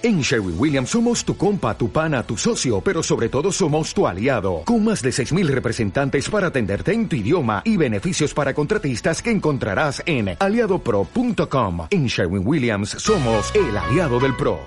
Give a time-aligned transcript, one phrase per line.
[0.00, 4.06] En Sherwin Williams somos tu compa, tu pana, tu socio, pero sobre todo somos tu
[4.06, 9.20] aliado, con más de 6.000 representantes para atenderte en tu idioma y beneficios para contratistas
[9.20, 11.88] que encontrarás en aliadopro.com.
[11.90, 14.60] En Sherwin Williams somos el aliado del PRO.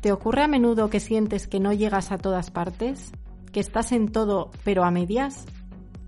[0.00, 3.12] ¿Te ocurre a menudo que sientes que no llegas a todas partes?
[3.52, 5.44] ¿Que estás en todo pero a medias?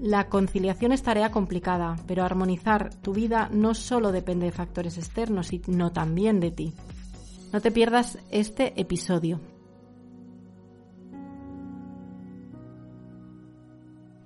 [0.00, 5.46] La conciliación es tarea complicada, pero armonizar tu vida no solo depende de factores externos,
[5.46, 6.74] sino también de ti.
[7.52, 9.40] No te pierdas este episodio.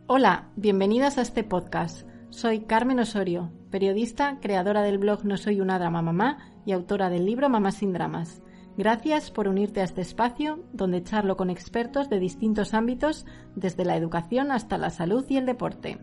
[0.07, 2.09] Hola, bienvenidas a este podcast.
[2.31, 7.27] Soy Carmen Osorio, periodista, creadora del blog No Soy una Drama Mamá y autora del
[7.27, 8.43] libro Mamá sin Dramas.
[8.79, 13.97] Gracias por unirte a este espacio donde charlo con expertos de distintos ámbitos, desde la
[13.97, 15.99] educación hasta la salud y el deporte.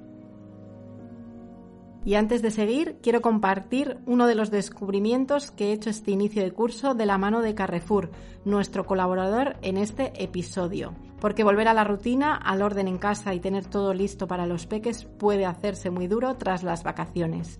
[2.05, 6.41] Y antes de seguir, quiero compartir uno de los descubrimientos que he hecho este inicio
[6.41, 8.11] de curso de la mano de Carrefour,
[8.45, 10.93] nuestro colaborador en este episodio.
[11.19, 14.67] Porque volver a la rutina, al orden en casa y tener todo listo para los
[14.67, 17.59] peques puede hacerse muy duro tras las vacaciones.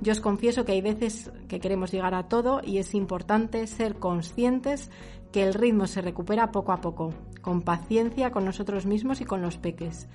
[0.00, 3.96] Yo os confieso que hay veces que queremos llegar a todo y es importante ser
[3.96, 4.90] conscientes
[5.32, 9.40] que el ritmo se recupera poco a poco, con paciencia con nosotros mismos y con
[9.42, 10.08] los peques.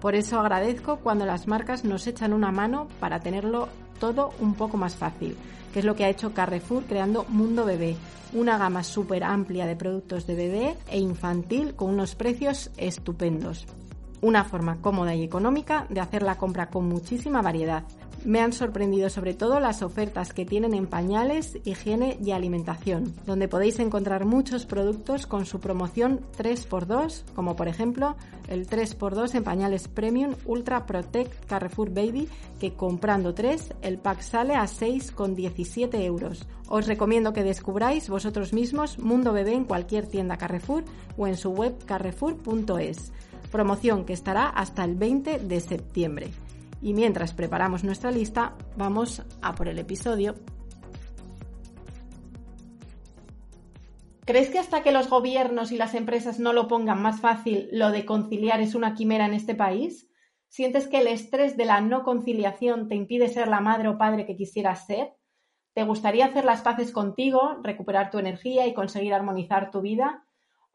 [0.00, 3.68] Por eso agradezco cuando las marcas nos echan una mano para tenerlo
[3.98, 5.36] todo un poco más fácil,
[5.72, 7.96] que es lo que ha hecho Carrefour creando Mundo Bebé,
[8.32, 13.66] una gama súper amplia de productos de bebé e infantil con unos precios estupendos.
[14.20, 17.84] Una forma cómoda y económica de hacer la compra con muchísima variedad.
[18.24, 23.46] Me han sorprendido sobre todo las ofertas que tienen en pañales, higiene y alimentación, donde
[23.46, 28.16] podéis encontrar muchos productos con su promoción 3x2, como por ejemplo
[28.48, 34.54] el 3x2 en pañales Premium Ultra Protect Carrefour Baby, que comprando 3 el pack sale
[34.54, 36.46] a 6,17 euros.
[36.68, 40.84] Os recomiendo que descubráis vosotros mismos Mundo Bebé en cualquier tienda Carrefour
[41.16, 43.12] o en su web carrefour.es.
[43.52, 46.30] Promoción que estará hasta el 20 de septiembre.
[46.80, 50.34] Y mientras preparamos nuestra lista, vamos a por el episodio.
[54.24, 57.90] ¿Crees que hasta que los gobiernos y las empresas no lo pongan más fácil, lo
[57.90, 60.06] de conciliar es una quimera en este país?
[60.48, 64.26] ¿Sientes que el estrés de la no conciliación te impide ser la madre o padre
[64.26, 65.14] que quisieras ser?
[65.74, 70.27] ¿Te gustaría hacer las paces contigo, recuperar tu energía y conseguir armonizar tu vida?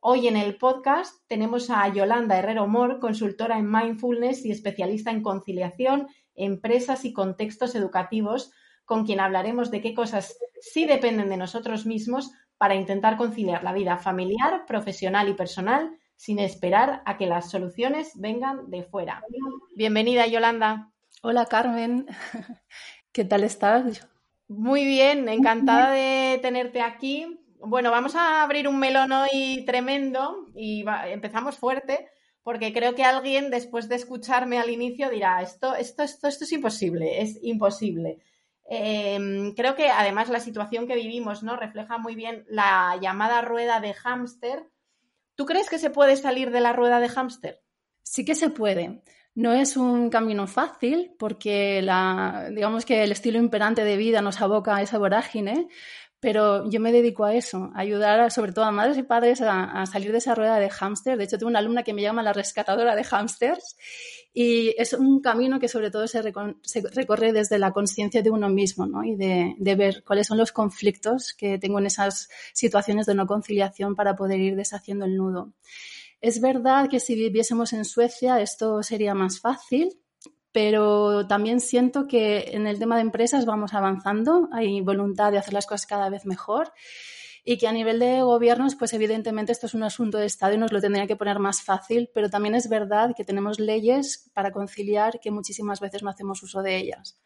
[0.05, 5.23] Hoy en el podcast tenemos a Yolanda Herrero Mor, consultora en mindfulness y especialista en
[5.23, 8.51] conciliación, empresas y contextos educativos,
[8.83, 13.71] con quien hablaremos de qué cosas sí dependen de nosotros mismos para intentar conciliar la
[13.71, 19.23] vida familiar, profesional y personal sin esperar a que las soluciones vengan de fuera.
[19.73, 20.91] Bienvenida, Yolanda.
[21.21, 22.07] Hola, Carmen.
[23.13, 24.05] ¿Qué tal estás?
[24.49, 30.85] Muy bien, encantada de tenerte aquí bueno, vamos a abrir un melón hoy tremendo y
[31.07, 32.09] empezamos fuerte
[32.43, 36.51] porque creo que alguien después de escucharme al inicio dirá, esto, esto, esto, esto es
[36.51, 38.19] imposible, es imposible.
[38.65, 41.55] Em, creo que además la situación que vivimos ¿no?
[41.55, 44.69] refleja muy bien la llamada rueda de hámster.
[45.35, 47.61] ¿Tú crees que se puede salir de la rueda de hámster?
[48.03, 49.03] Sí que se puede.
[49.35, 54.41] No es un camino fácil porque la, digamos que el estilo imperante de vida nos
[54.41, 55.69] aboca a esa vorágine,
[56.23, 60.13] pero yo me dedico a eso, ayudar sobre todo a madres y padres a, salir
[60.13, 61.17] de esa rueda de hámster.
[61.17, 63.75] De hecho, tengo una alumna que me llama la rescatadora de hámsters
[64.33, 68.85] y es un camino que sobre todo se, recorre desde la conciencia de uno mismo
[68.85, 69.03] ¿no?
[69.03, 73.27] y de, de, ver cuáles son los conflictos que tengo en esas situaciones de no
[73.27, 75.51] conciliación para poder ir deshaciendo el nudo.
[76.21, 79.89] Es verdad que si viviésemos en Suecia esto sería más fácil,
[80.53, 85.53] pero también siento que en el tema de empresas vamos avanzando, hay voluntad de hacer
[85.53, 86.71] las cosas cada vez mejor
[87.43, 90.57] y que a nivel de gobiernos, pues evidentemente esto es un asunto de Estado y
[90.57, 94.51] nos lo tendría que poner más fácil, pero también es verdad que tenemos leyes para
[94.51, 97.19] conciliar que muchísimas veces no hacemos uso de ellas.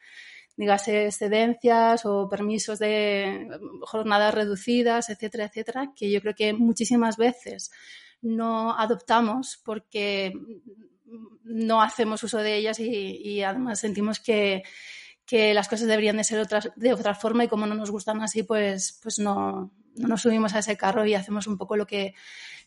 [0.55, 3.47] Dígase excedencias o permisos de
[3.81, 7.69] jornadas reducidas, etcétera, etcétera, que yo creo que muchísimas veces
[8.21, 10.33] no adoptamos porque
[11.43, 14.63] no hacemos uso de ellas y, además sentimos que,
[15.29, 18.43] las cosas deberían de ser otras, de otra forma y como no nos gustan así,
[18.43, 22.13] pues, pues no, nos subimos a ese carro y hacemos un poco lo que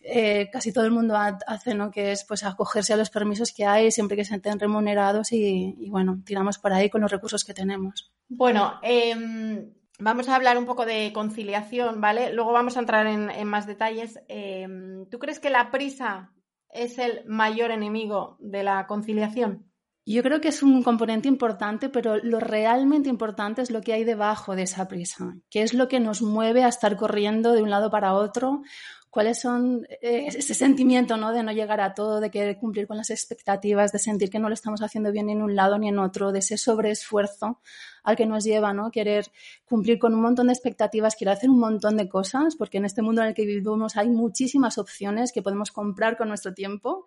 [0.03, 1.91] eh, casi todo el mundo hace, ¿no?
[1.91, 5.89] que es pues acogerse a los permisos que hay siempre que se estén remunerados y,
[5.91, 8.11] bueno, tiramos por ahí con los recursos que tenemos.
[8.29, 12.33] Bueno, em, vamos a hablar un poco de conciliación, ¿vale?
[12.33, 14.21] Luego vamos a entrar en, más detalles.
[14.29, 16.31] Em, ¿Tú crees que la prisa
[16.73, 19.71] es el mayor enemigo de la conciliación?
[20.07, 24.05] Yo creo que es un componente importante, pero lo realmente importante es lo que hay
[24.05, 27.71] debajo de esa prisa, que es lo que nos mueve a estar corriendo de un
[27.71, 28.63] lado para otro
[29.11, 31.33] cuáles son eh, ese sentimiento ¿no?
[31.33, 34.49] de no llegar a todo, de querer cumplir con las expectativas, de sentir que no
[34.49, 37.59] lo estamos haciendo bien ni en un lado ni en otro, de ese sobreesfuerzo
[38.03, 38.91] al que nos lleva, ¿no?
[38.91, 39.27] Querer
[39.67, 43.03] cumplir con un montón de expectativas, querer hacer un montón de cosas, porque en este
[43.03, 47.05] mundo en el que vivimos hay muchísimas opciones que podemos comprar con nuestro tiempo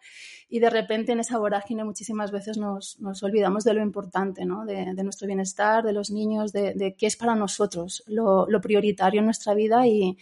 [0.49, 4.65] y de repente en esa vorágine muchísimas veces nos, nos olvidamos de lo importante, ¿no?
[4.65, 8.61] De, de, nuestro bienestar, de los niños, de, de qué es para nosotros lo, lo
[8.61, 10.17] prioritario en nuestra vida y,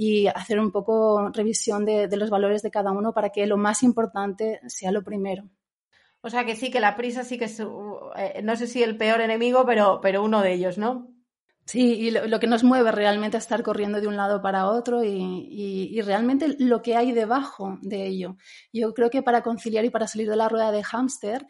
[0.00, 3.56] y hacer un poco revisión de, de, los valores de cada uno para que lo
[3.56, 5.50] más importante sea lo primero.
[6.20, 8.96] O sea que sí, que la prisa sí que es, eh, no sé si el
[8.96, 11.08] peor enemigo, pero, pero uno de ellos, ¿no?
[11.64, 14.68] Sí, y lo, lo, que nos mueve realmente a estar corriendo de un lado para
[14.68, 18.36] otro y, y, y, realmente lo que hay debajo de ello.
[18.72, 21.44] Yo creo que para conciliar y para salir de la rueda de hámster,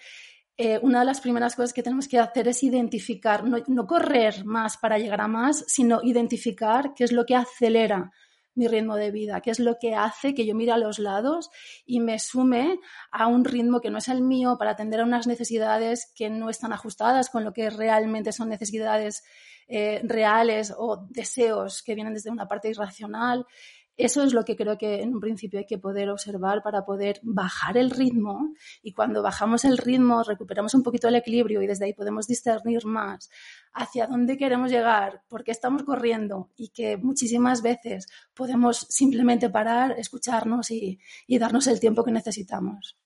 [0.56, 4.46] eh, una de las primeras cosas que tenemos que hacer es identificar, no, no correr
[4.46, 8.10] más para llegar a más, sino identificar qué es lo que acelera
[8.58, 11.50] mi ritmo de vida, que es lo que hace que yo mire a los lados
[11.86, 12.78] y me sume
[13.10, 16.50] a un ritmo que no es el mío para atender a unas necesidades que no
[16.50, 19.22] están ajustadas con lo que realmente son necesidades
[19.68, 23.46] eh, reales o deseos que vienen desde una parte irracional.
[23.98, 27.18] Eso es lo que creo que en un principio hay que poder observar para poder
[27.24, 31.86] bajar el ritmo y cuando bajamos el ritmo recuperamos un poquito el equilibrio y desde
[31.86, 33.28] ahí podemos discernir más
[33.72, 39.98] hacia dónde queremos llegar, por qué estamos corriendo y que muchísimas veces podemos simplemente parar,
[39.98, 42.96] escucharnos y, y darnos el tiempo que necesitamos.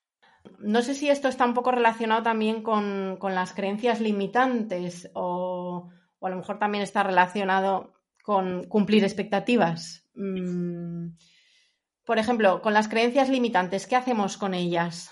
[0.59, 5.89] No sé si esto está un poco relacionado también con, con las creencias limitantes o,
[6.19, 10.02] o a lo mejor también está relacionado con cumplir expectativas.
[10.15, 11.17] Mm,
[12.05, 15.11] por ejemplo, con las creencias limitantes, ¿qué hacemos con ellas?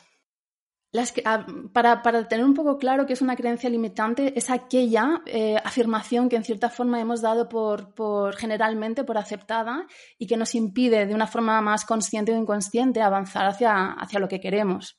[1.24, 5.56] Ah, para, para, tener un poco claro que es una creencia limitante, es aquella eh,
[5.64, 9.86] afirmación que en cierta forma hemos dado por, por, generalmente por aceptada
[10.18, 14.26] y que nos impide de una forma más consciente o inconsciente avanzar hacia, hacia lo
[14.26, 14.98] que queremos.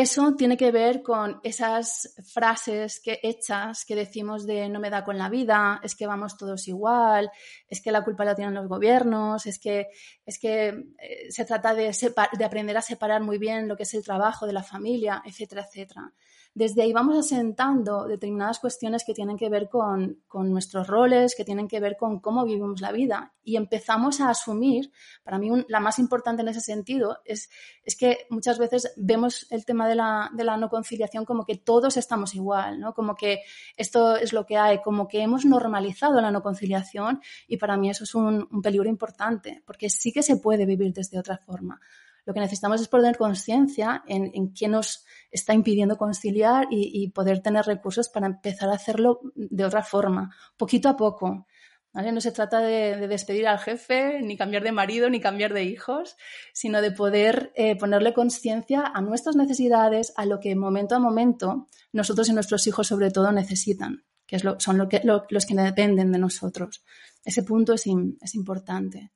[0.00, 5.02] Eso tiene que ver con esas frases que, hechas que decimos de no me da
[5.02, 7.32] con la vida, es que vamos todos igual,
[7.68, 9.88] es que la culpa la tienen los gobiernos, es que,
[10.24, 11.90] es que eh, se trata de,
[12.38, 15.66] de aprender a separar muy bien lo que es el trabajo de la familia, etcétera,
[15.68, 16.12] etcétera
[16.58, 21.68] desde ahí vamos asentando determinadas cuestiones que tienen que ver con, nuestros roles, que tienen
[21.68, 23.32] que ver con cómo vivimos la vida.
[23.44, 24.90] Y empezamos a asumir,
[25.22, 27.48] para mí la más importante en ese sentido, es,
[27.84, 31.54] es que muchas veces vemos el tema de la, de la, no conciliación como que
[31.54, 32.92] todos estamos igual, ¿no?
[32.92, 33.42] como que
[33.76, 37.88] esto es lo que hay, como que hemos normalizado la no conciliación y para mí
[37.88, 41.80] eso es un, un peligro importante, porque sí que se puede vivir desde otra forma.
[42.28, 47.40] Lo que necesitamos es poner conciencia en, en, qué nos está impidiendo conciliar y, poder
[47.40, 51.46] tener recursos para empezar a hacerlo de otra forma, poquito a poco.
[51.92, 52.12] ¿vale?
[52.12, 55.64] No se trata de, de, despedir al jefe, ni cambiar de marido, ni cambiar de
[55.64, 56.16] hijos,
[56.52, 61.68] sino de poder eh, ponerle conciencia a nuestras necesidades, a lo que momento a momento
[61.92, 65.54] nosotros y nuestros hijos sobre todo necesitan, que, es lo, son que, lo, los que
[65.54, 66.84] dependen de nosotros.
[67.24, 69.12] Ese punto es, es importante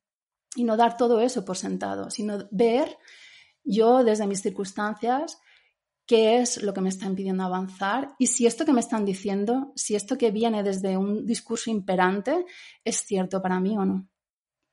[0.55, 2.99] y no dar todo eso por sentado, sino ver
[3.65, 5.39] yo desde mis circunstancias
[6.13, 9.73] qué es lo que me está impidiendo avanzar y si esto que me están diciendo,
[9.77, 12.45] si esto que viene desde un discurso imperante
[12.85, 14.07] es cierto para mí o no.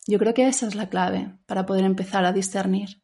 [0.05, 3.01] Yo creo que esa es la clave para poder empezar a discernir.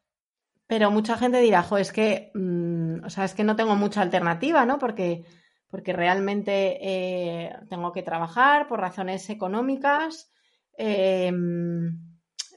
[0.66, 4.02] Pero mucha gente dirá, jo, es que, mmm, o sea, es que no tengo mucha
[4.02, 4.78] alternativa, ¿no?
[4.78, 5.24] Porque,
[5.70, 10.30] porque realmente eh, tengo que trabajar por razones económicas.
[10.76, 11.32] Eh,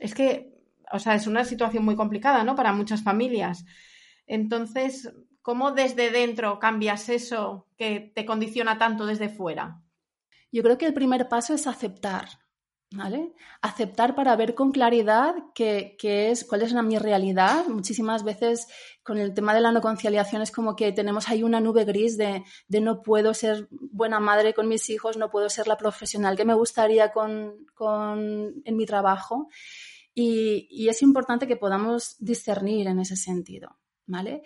[0.02, 0.60] es que,
[0.92, 2.54] o sea, es una situación muy complicada, ¿no?
[2.58, 3.64] Para muchas familias.
[4.28, 5.10] Entonces,
[5.50, 9.82] ¿cómo desde dentro cambias eso que te condiciona tanto desde fuera?
[10.52, 12.28] Yo creo que el primer paso es aceptar,
[12.92, 13.34] ¿vale?
[13.60, 17.66] Aceptar para ver con claridad qué, es, cuál es mi realidad.
[17.66, 18.68] Muchísimas veces
[19.02, 22.16] con el tema de la no conciliación es como que tenemos ahí una nube gris
[22.16, 26.46] de, no puedo ser buena madre con mis hijos, no puedo ser la profesional que
[26.46, 29.50] me gustaría con, con en mi trabajo.
[30.14, 34.44] Y, y, es importante que podamos discernir en ese sentido, ¿vale?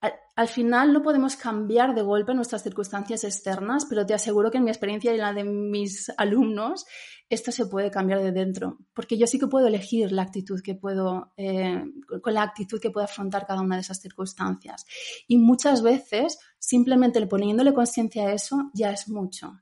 [0.00, 4.58] Al, al, final no podemos cambiar de golpe nuestras circunstancias externas, pero te aseguro que
[4.58, 6.86] en mi experiencia y en la de mis alumnos,
[7.30, 10.74] esto se puede cambiar de dentro, porque yo sí que puedo elegir la actitud que
[10.74, 11.84] puedo, eh,
[12.22, 14.86] con la actitud que puedo afrontar cada una de esas circunstancias.
[15.26, 19.60] Y muchas veces, simplemente poniéndole conciencia a eso, ya es mucho.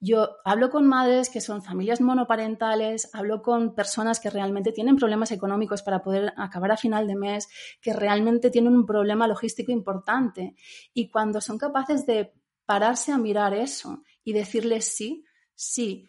[0.00, 5.32] Yo hablo con madres que son familias monoparentales, hablo con personas que realmente tienen problemas
[5.32, 7.48] económicos para poder acabar a final de mes,
[7.80, 10.54] que realmente tienen un problema logístico importante.
[10.94, 12.32] Y cuando son capaces de
[12.64, 15.24] pararse a mirar eso y decirles sí,
[15.54, 16.08] sí,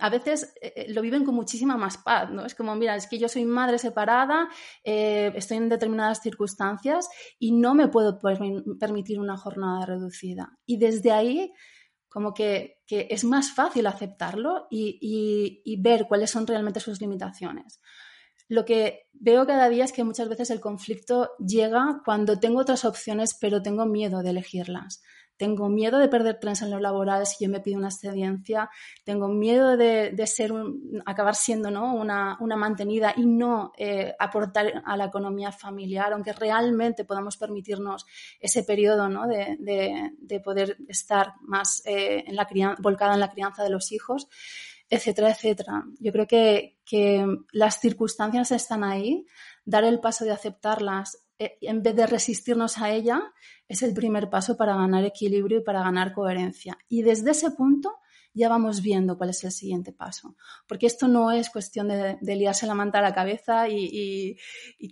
[0.00, 2.44] a veces eh, eh, lo viven con muchísima más paz, ¿no?
[2.44, 4.48] Es como, mira, es que yo soy madre separada,
[4.84, 10.58] eh, estoy en determinadas circunstancias y no me puedo permitir una jornada reducida.
[10.66, 11.52] Y desde ahí,
[12.10, 14.98] como que, es más fácil aceptarlo y,
[15.64, 17.80] y ver cuáles son realmente sus limitaciones.
[18.48, 22.84] Lo que veo cada día es que muchas veces el conflicto llega cuando tengo otras
[22.84, 25.02] opciones, pero tengo miedo de elegirlas
[25.40, 28.68] tengo miedo de perder trenes en lo laboral si yo me pido una excedencia,
[29.04, 30.52] tengo miedo de, ser
[31.06, 31.94] acabar siendo ¿no?
[31.94, 38.04] una, mantenida y no eh, aportar a la economía familiar, aunque realmente podamos permitirnos
[38.38, 39.26] ese periodo ¿no?
[39.26, 42.46] de, poder estar más eh, en la
[42.78, 44.28] volcada en la crianza de los hijos,
[44.90, 45.84] etcétera, etcétera.
[46.00, 49.24] Yo creo que, que las circunstancias están ahí,
[49.64, 53.32] dar el paso de aceptarlas en vez de resistirnos a ella,
[53.66, 56.76] es el primer paso para ganar equilibrio y para ganar coherencia.
[56.88, 57.96] Y desde ese punto
[58.32, 60.36] ya vamos viendo cuál es el siguiente paso.
[60.68, 64.36] Porque esto no es cuestión de, liarse la manta a la cabeza y,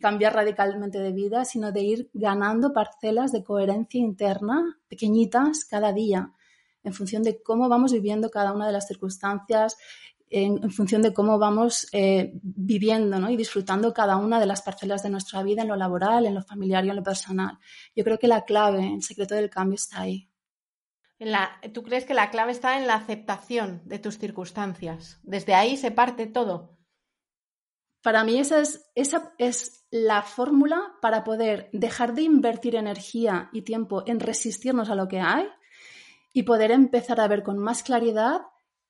[0.00, 6.32] cambiar radicalmente de vida, sino de ir ganando parcelas de coherencia interna pequeñitas cada día,
[6.82, 9.76] en función de cómo vamos viviendo cada una de las circunstancias,
[10.30, 15.10] en, función de cómo vamos eh, viviendo y disfrutando cada una de las parcelas de
[15.10, 17.58] nuestra vida en lo laboral, en lo familiar y en lo personal.
[17.94, 20.28] Yo creo que la clave, el secreto del cambio está ahí.
[21.72, 25.18] ¿Tú crees que la clave está en la aceptación de tus circunstancias?
[25.22, 26.78] Desde ahí se parte todo.
[28.02, 33.62] Para mí esa es, esa es la fórmula para poder dejar de invertir energía y
[33.62, 35.48] tiempo en resistirnos a lo que hay
[36.32, 38.42] y poder empezar a ver con más claridad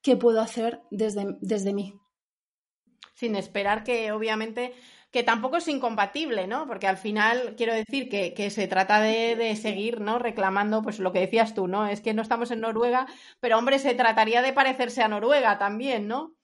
[0.02, 2.00] qué puedo hacer desde, desde mí.
[3.14, 4.75] Sin esperar que, obviamente,
[5.11, 6.67] que tampoco es incompatible, ¿no?
[6.67, 10.19] Porque al final quiero decir que, se trata de, seguir, ¿no?
[10.19, 11.87] Reclamando, pues lo que decías tú, ¿no?
[11.87, 13.07] Es que no estamos en Noruega,
[13.40, 16.35] pero hombre, se trataría de parecerse a Noruega también, ¿no?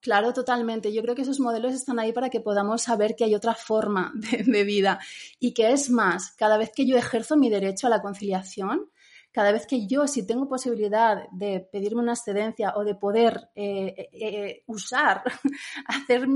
[0.00, 0.92] Claro, totalmente.
[0.92, 4.12] Yo creo que esos modelos están ahí para que podamos saber que hay otra forma
[4.46, 5.00] de vida
[5.38, 8.90] y que es más, cada vez que yo ejerzo mi derecho a la conciliación,
[9.38, 13.94] cada vez que yo, si tengo posibilidad de pedirme una excedencia o de poder eh,
[13.96, 15.22] eh, eh, usar,
[15.86, 16.26] hacer,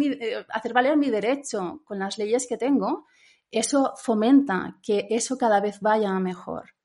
[0.49, 3.07] hacer valer mi derecho con las leyes que tengo,
[3.51, 6.77] eso fomenta que eso cada vez vaya mejor.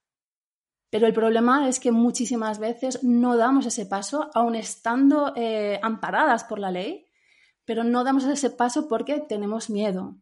[0.89, 5.35] Pero el problema es que muchísimas veces no damos ese paso, aun estando
[5.83, 7.05] amparadas por la ley,
[7.63, 10.15] pero no damos ese paso porque tenemos miedo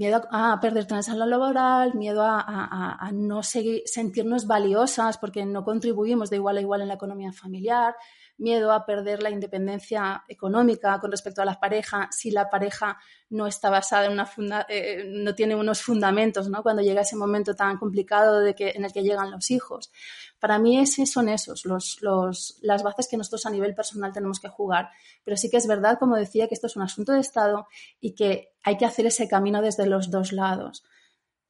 [0.00, 6.36] miedo a perder la laboral, miedo a, no seguir, sentirnos valiosas porque no contribuimos de
[6.36, 7.94] igual a igual en la economía familiar,
[8.40, 13.46] miedo a perder la independencia económica con respecto a la pareja si la pareja no
[13.46, 16.62] está basada en una funda eh, no tiene unos fundamentos ¿no?
[16.62, 19.92] cuando llega ese momento tan complicado de que, en el que llegan los hijos.
[20.38, 24.40] Para mí ese son esos los, los, las bases que nosotros a nivel personal tenemos
[24.40, 24.90] que jugar.
[25.24, 27.66] Pero sí que es verdad, como decía, que esto es un asunto de Estado
[28.00, 30.82] y que hay que hacer ese camino desde los dos lados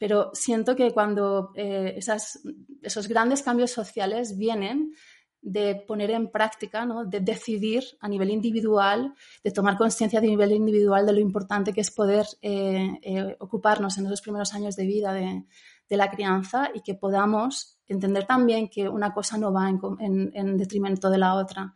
[0.01, 2.41] pero siento que cuando eh, esas,
[2.81, 4.95] esos grandes cambios sociales vienen
[5.43, 7.05] de poner en práctica, ¿no?
[7.05, 11.81] de decidir a nivel individual, de tomar conciencia a nivel individual de lo importante que
[11.81, 15.45] es poder eh, eh, ocuparnos en esos primeros años de vida de,
[15.89, 21.19] la crianza y que podamos entender también que una cosa no va en, detrimento de
[21.19, 21.75] la otra.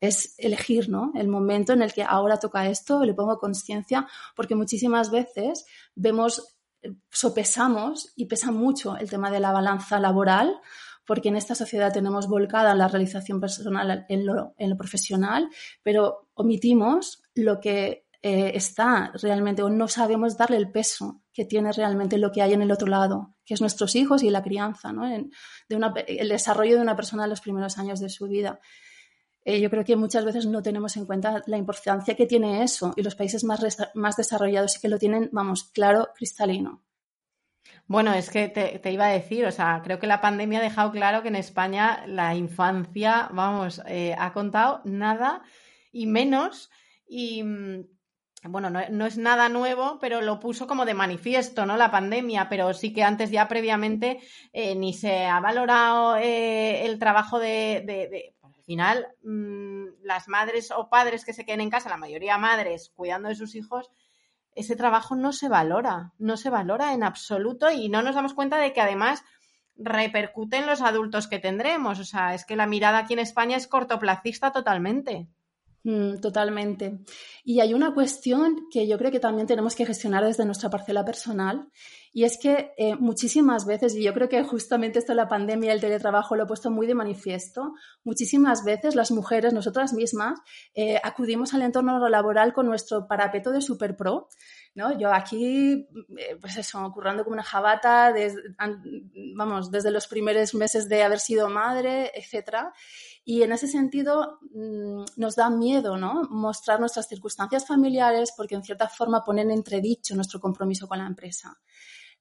[0.00, 1.12] Es elegir ¿no?
[1.14, 5.64] el momento en el que ahora toca esto, le pongo conciencia, porque muchísimas veces
[5.94, 10.60] vemos, eh, sopesamos y pesa mucho el tema de la balanza laboral
[11.06, 15.48] porque en esta sociedad tenemos volcada la realización personal en lo, profesional,
[15.82, 21.72] pero omitimos lo que eh, está realmente o no sabemos darle el peso que tiene
[21.72, 24.92] realmente lo que hay en el otro lado, que es nuestros hijos y la crianza,
[24.92, 25.06] ¿no?
[25.06, 28.60] el desarrollo de una persona en los primeros años de su vida.
[29.44, 32.94] Eh, yo creo que muchas veces no tenemos en cuenta la importancia que tiene eso
[32.96, 33.60] y los países más,
[33.94, 36.82] más desarrollados sí que lo tienen, vamos, claro, cristalino.
[37.86, 40.92] Bueno, es que te, iba a decir, o sea, creo que la pandemia ha dejado
[40.92, 45.42] claro que en España la infancia, vamos, eh, ha contado nada
[45.92, 46.70] y menos.
[47.06, 47.84] Y mm,
[48.44, 51.76] bueno, no, es nada nuevo, pero lo puso como de manifiesto, ¿no?
[51.76, 54.20] La pandemia, pero sí que antes ya previamente
[54.52, 60.88] eh, ni se ha valorado eh, el trabajo de, al final, mm, las madres o
[60.88, 63.90] padres que se queden en casa, la mayoría madres cuidando de sus hijos,
[64.54, 68.58] ese trabajo no se valora, no se valora en absoluto y no nos damos cuenta
[68.58, 69.24] de que además
[69.76, 71.98] repercute en los adultos que tendremos.
[71.98, 75.28] O sea, es que la mirada aquí en España es cortoplacista totalmente.
[75.84, 77.00] Mm, totalmente.
[77.44, 81.04] Y hay una cuestión que yo creo que también tenemos que gestionar desde nuestra parcela
[81.04, 81.68] personal,
[82.14, 85.70] y es que eh, muchísimas veces, y yo creo que justamente esto de la pandemia
[85.70, 87.72] y el teletrabajo lo he puesto muy de manifiesto,
[88.04, 90.38] muchísimas veces las mujeres, nosotras mismas,
[90.74, 94.28] eh, acudimos al entorno laboral con nuestro parapeto de super pro,
[94.74, 94.98] ¿no?
[94.98, 95.88] Yo aquí,
[96.18, 98.14] eh, pues eso, currando como una jabata,
[99.34, 102.74] vamos, desde los primeros meses de haber sido madre, etcétera.
[103.24, 106.24] Y en ese sentido mm, nos da miedo ¿no?
[106.28, 111.56] mostrar nuestras circunstancias familiares porque en cierta forma ponen entredicho nuestro compromiso con la empresa.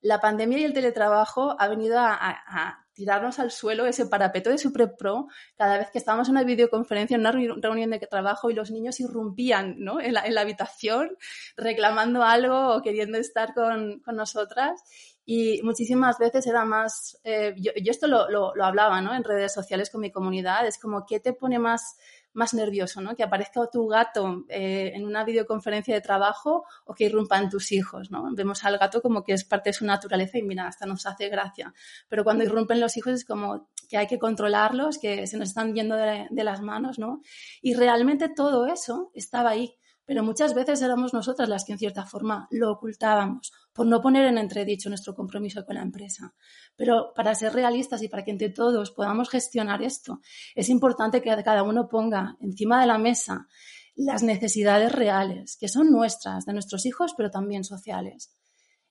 [0.02, 4.96] La pandemia y el teletrabajo ha venido a, tirarnos al suelo ese parapeto de Super
[4.98, 8.70] Pro cada vez que estábamos en una videoconferencia, en una reunión de trabajo y los
[8.70, 10.00] niños irrumpían ¿no?
[10.02, 11.10] en, la, habitación
[11.56, 14.84] reclamando algo o queriendo estar con, con nosotras.
[15.26, 19.16] Y muchísimas veces era más, eh, yo, esto lo, lo, hablaba ¿no?
[19.16, 21.98] en redes sociales con mi comunidad, es como, ¿qué te pone más,
[22.34, 23.02] más nervioso?
[23.02, 23.16] ¿no?
[23.16, 28.12] Que aparezca tu gato eh, en una videoconferencia de trabajo o que irrumpan tus hijos.
[28.12, 28.28] ¿no?
[28.34, 31.30] Vemos al gato como que es parte de su naturaleza y mira, hasta nos hace
[31.30, 31.74] gracia.
[32.08, 35.74] Pero cuando irrumpen los hijos es como que hay que controlarlos, que se nos están
[35.74, 37.00] yendo de, de las manos.
[37.00, 37.22] ¿no?
[37.62, 42.06] Y realmente todo eso estaba ahí pero muchas veces éramos nosotras las que en cierta
[42.06, 46.34] forma lo ocultábamos por no poner en entredicho nuestro compromiso con la empresa.
[46.76, 50.22] Pero para ser realistas y para que entre todos podamos gestionar esto,
[50.56, 53.48] es importante que cada uno ponga encima de la mesa
[53.96, 58.34] las necesidades reales, que son nuestras, de nuestros hijos, pero también sociales.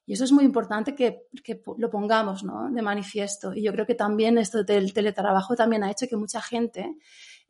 [0.06, 1.28] Y eso es muy importante que,
[1.78, 3.54] lo pongamos de manifiesto.
[3.54, 6.96] Y yo creo que también esto del teletrabajo también ha hecho que mucha gente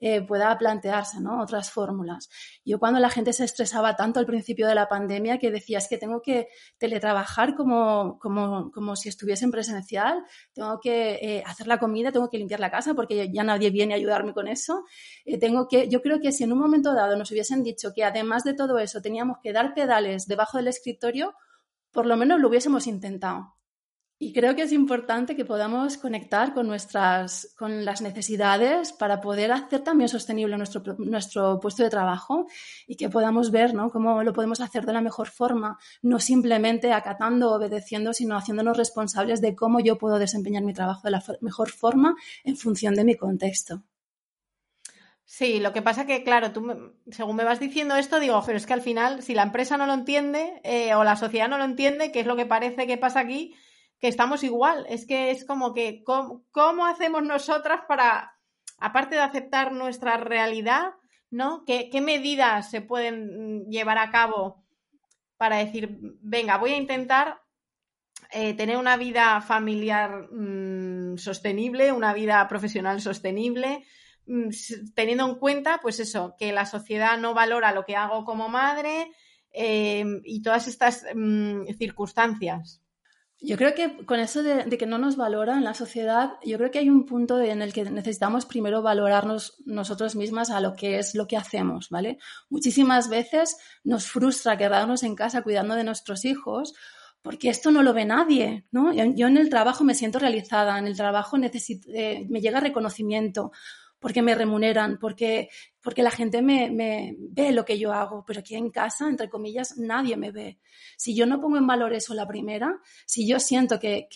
[0.01, 1.43] eh, pueda plantearse ¿no?
[1.43, 2.29] otras fórmulas.
[2.65, 5.89] Yo cuando la gente se estresaba tanto al principio de la pandemia que decía es
[5.89, 11.67] que tengo que teletrabajar como, como, como si estuviese en presencial, tengo que eh, hacer
[11.67, 14.85] la comida, tengo que limpiar la casa porque ya nadie viene a ayudarme con eso.
[15.25, 18.05] Eh, tengo que, yo creo que si en un momento dado nos hubiesen dicho que
[18.05, 21.35] además de todo eso teníamos que dar pedales debajo del escritorio,
[21.93, 23.60] por lo menos lo hubiésemos intentado.
[24.23, 29.51] Y creo que es importante que podamos conectar con nuestras, con las necesidades para poder
[29.51, 32.47] hacer también sostenible nuestro, nuestro puesto de trabajo
[32.87, 33.89] y que podamos ver ¿no?
[33.89, 39.41] cómo lo podemos hacer de la mejor forma, no simplemente acatando, obedeciendo, sino haciéndonos responsables
[39.41, 43.15] de cómo yo puedo desempeñar mi trabajo de la mejor forma en función de mi
[43.15, 43.85] contexto.
[45.25, 48.67] Sí, lo que pasa que, claro, tú según me vas diciendo esto, digo, pero es
[48.67, 51.65] que al final, si la empresa no lo entiende eh, o la sociedad no lo
[51.65, 53.55] entiende, que es lo que parece que pasa aquí,
[54.01, 54.87] que estamos igual.
[54.89, 58.37] Es que es como que, ¿cómo, hacemos nosotras para,
[58.79, 60.95] aparte de aceptar nuestra realidad,
[61.31, 61.65] ¿no?
[61.65, 64.65] ¿Qué, medidas se pueden mm, llevar a cabo
[65.37, 67.41] para decir, venga, voy a intentar
[68.33, 73.85] eh, tener una vida familiar mm, sostenible, una vida profesional sostenible,
[74.27, 74.49] mm,
[74.95, 79.11] teniendo en cuenta, pues eso, que la sociedad no valora lo que hago como madre
[79.53, 81.05] eh, y todas estas
[81.79, 82.83] circunstancias.
[83.43, 86.71] Yo creo que con eso de, que no nos valora en la sociedad, yo creo
[86.71, 90.99] que hay un punto en el que necesitamos primero valorarnos nosotros mismas a lo que
[90.99, 92.19] es lo que hacemos, ¿vale?
[92.51, 96.75] Muchísimas veces nos frustra quedarnos en casa cuidando de nuestros hijos
[97.23, 98.93] porque esto no lo ve nadie, ¿no?
[98.93, 103.53] Yo, en el trabajo me siento realizada, en el trabajo eh, me llega reconocimiento,
[103.99, 105.51] porque me remuneran, porque,
[105.83, 109.77] porque la gente me, ve lo que yo hago, pero aquí en casa, entre comillas,
[109.79, 110.59] nadie me ve.
[110.97, 114.09] Si yo no pongo en valor eso la primera, si yo siento que,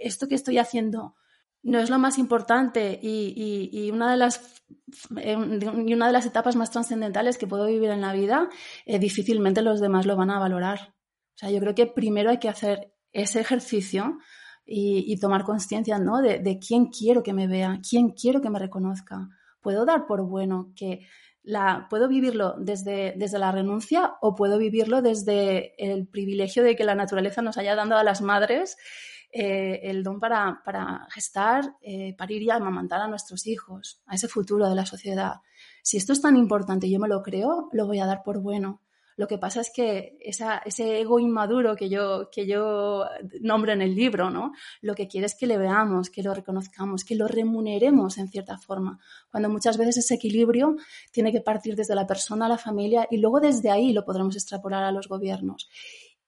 [0.00, 1.16] esto que estoy haciendo
[1.62, 4.62] no es lo más importante y, y, una, de las,
[5.10, 8.48] de etapas más trascendentales que puedo vivir en la vida,
[8.86, 10.94] eh, difícilmente los demás lo van a valorar.
[11.34, 14.18] O sea, yo creo que primero hay que hacer ese ejercicio
[14.70, 16.20] y, tomar conciencia ¿no?
[16.20, 19.28] De, quién quiero que me vea, quién quiero que me reconozca.
[19.60, 21.06] Puedo dar por bueno que
[21.42, 26.84] la, puedo vivirlo desde, desde la renuncia o puedo vivirlo desde el privilegio de que
[26.84, 28.76] la naturaleza nos haya dado a las madres
[29.30, 34.26] eh, el don para, para gestar, eh, parir y amamantar a nuestros hijos, a ese
[34.26, 35.36] futuro de la sociedad.
[35.82, 38.40] Si esto es tan importante y yo me lo creo, lo voy a dar por
[38.40, 38.80] bueno.
[39.18, 43.04] Lo que pasa es que ese ego inmaduro que yo, que yo
[43.40, 44.52] nombro en el libro, ¿no?
[44.80, 48.56] Lo que quiere es que le veamos, que lo reconozcamos, que lo remuneremos en cierta
[48.58, 49.00] forma.
[49.28, 50.76] Cuando muchas veces ese equilibrio
[51.10, 54.84] tiene que partir desde la persona la familia y luego desde ahí lo podremos extrapolar
[54.84, 55.68] a los gobiernos.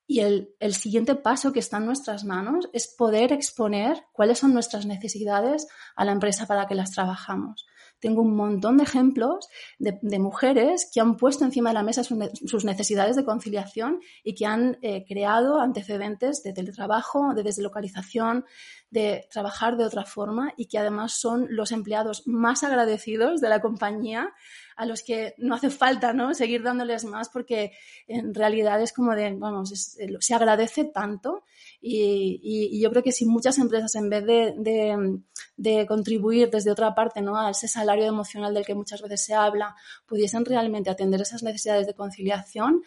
[0.08, 4.52] Y el, el, siguiente paso que está en nuestras manos es poder exponer cuáles son
[4.52, 7.66] nuestras necesidades a la empresa para que las trabajamos.
[8.00, 12.64] Tengo un montón de ejemplos de, mujeres que han puesto encima de la mesa sus
[12.64, 18.44] necesidades de conciliación y que han eh, creado antecedentes de teletrabajo, de deslocalización,
[18.90, 23.60] de trabajar de otra forma y que además son los empleados más agradecidos de la
[23.60, 24.32] compañía
[24.76, 26.34] a los que no hace falta ¿no?
[26.34, 27.72] seguir dándoles más porque
[28.08, 31.44] en realidad es como de, vamos, se agradece tanto
[31.80, 37.38] y, yo creo que si muchas empresas en vez de, contribuir desde otra parte ¿no?
[37.38, 39.76] a ese salario emocional del que muchas veces se habla,
[40.06, 42.82] pudiesen realmente atender esas necesidades de conciliación,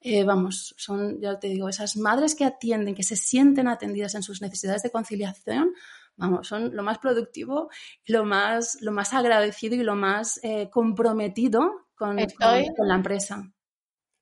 [0.00, 4.22] eh, vamos, son, ya te digo, esas madres que atienden, que se sienten atendidas en
[4.22, 5.72] sus necesidades de conciliación,
[6.16, 7.68] vamos, son lo más productivo,
[8.06, 13.50] lo más, lo más agradecido y lo más eh, comprometido con, la empresa.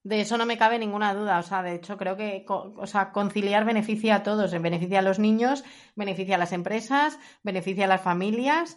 [0.02, 1.38] De eso no me cabe ninguna duda.
[1.40, 4.52] O sea, de hecho, creo que o sea, conciliar beneficia a todos.
[4.52, 5.64] Beneficia a los niños,
[5.96, 8.76] beneficia a las empresas, beneficia a las familias.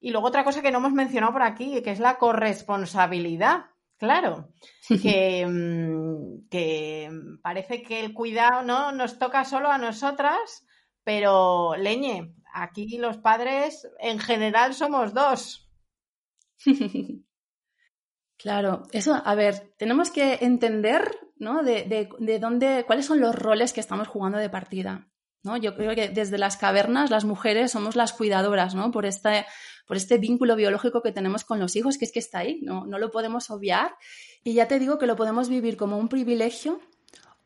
[0.00, 3.66] Y luego otra cosa que no hemos mencionado por aquí, que es la corresponsabilidad.
[4.04, 4.48] Claro,
[5.02, 7.10] que, mm, que
[7.42, 10.66] parece que el cuidado no nos toca solo a nosotras,
[11.04, 15.68] pero leñe, aquí los padres en general somos dos.
[18.36, 21.62] Claro, eso, a ver, tenemos que entender, ¿no?
[21.62, 25.08] De, de, de, dónde, cuáles son los roles que estamos jugando de partida,
[25.42, 25.56] ¿no?
[25.56, 28.90] Yo creo que desde las cavernas las mujeres somos las cuidadoras, ¿no?
[28.90, 29.46] Por este,
[29.86, 32.86] por este vínculo biológico que tenemos con los hijos, que es que está ahí, no,
[32.86, 33.94] no lo podemos obviar.
[34.42, 36.80] Y ya te digo que lo podemos vivir como un privilegio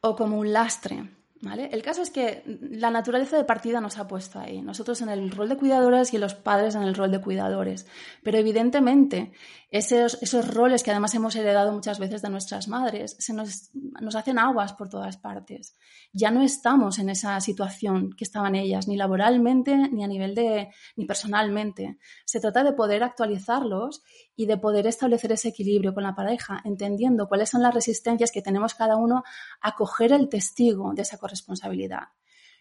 [0.01, 1.11] o como un lastre.
[1.41, 1.69] ¿Vale?
[1.73, 5.31] El caso es que la naturaleza de partida nos ha puesto ahí, nosotros en el
[5.31, 7.87] rol de cuidadoras y los padres en el rol de cuidadores.
[8.25, 9.31] Pero evidentemente
[9.71, 14.15] esos, esos roles que además hemos heredado muchas veces de nuestras madres se nos, nos
[14.15, 15.77] hacen aguas por todas partes.
[16.13, 20.71] Ya no estamos en esa situación que estaban ellas, ni laboralmente, ni a nivel de,
[20.97, 21.99] ni personalmente.
[22.25, 24.03] Se trata de poder actualizarlos
[24.35, 28.41] y de poder establecer ese equilibrio con la pareja, entendiendo cuáles son las resistencias que
[28.41, 29.23] tenemos cada uno
[29.61, 32.09] a coger el testigo de esa corresponsabilidad.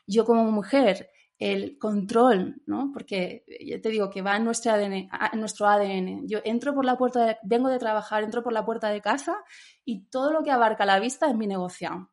[0.05, 2.91] Yo como mujer, el control, ¿no?
[2.91, 6.27] Porque ya te digo que va en nuestro ADN, en nuestro ADN.
[6.27, 9.43] Yo entro por la puerta, de, vengo de trabajar, entro por la puerta de casa
[9.85, 12.11] y todo lo que abarca la vista es mi negocio.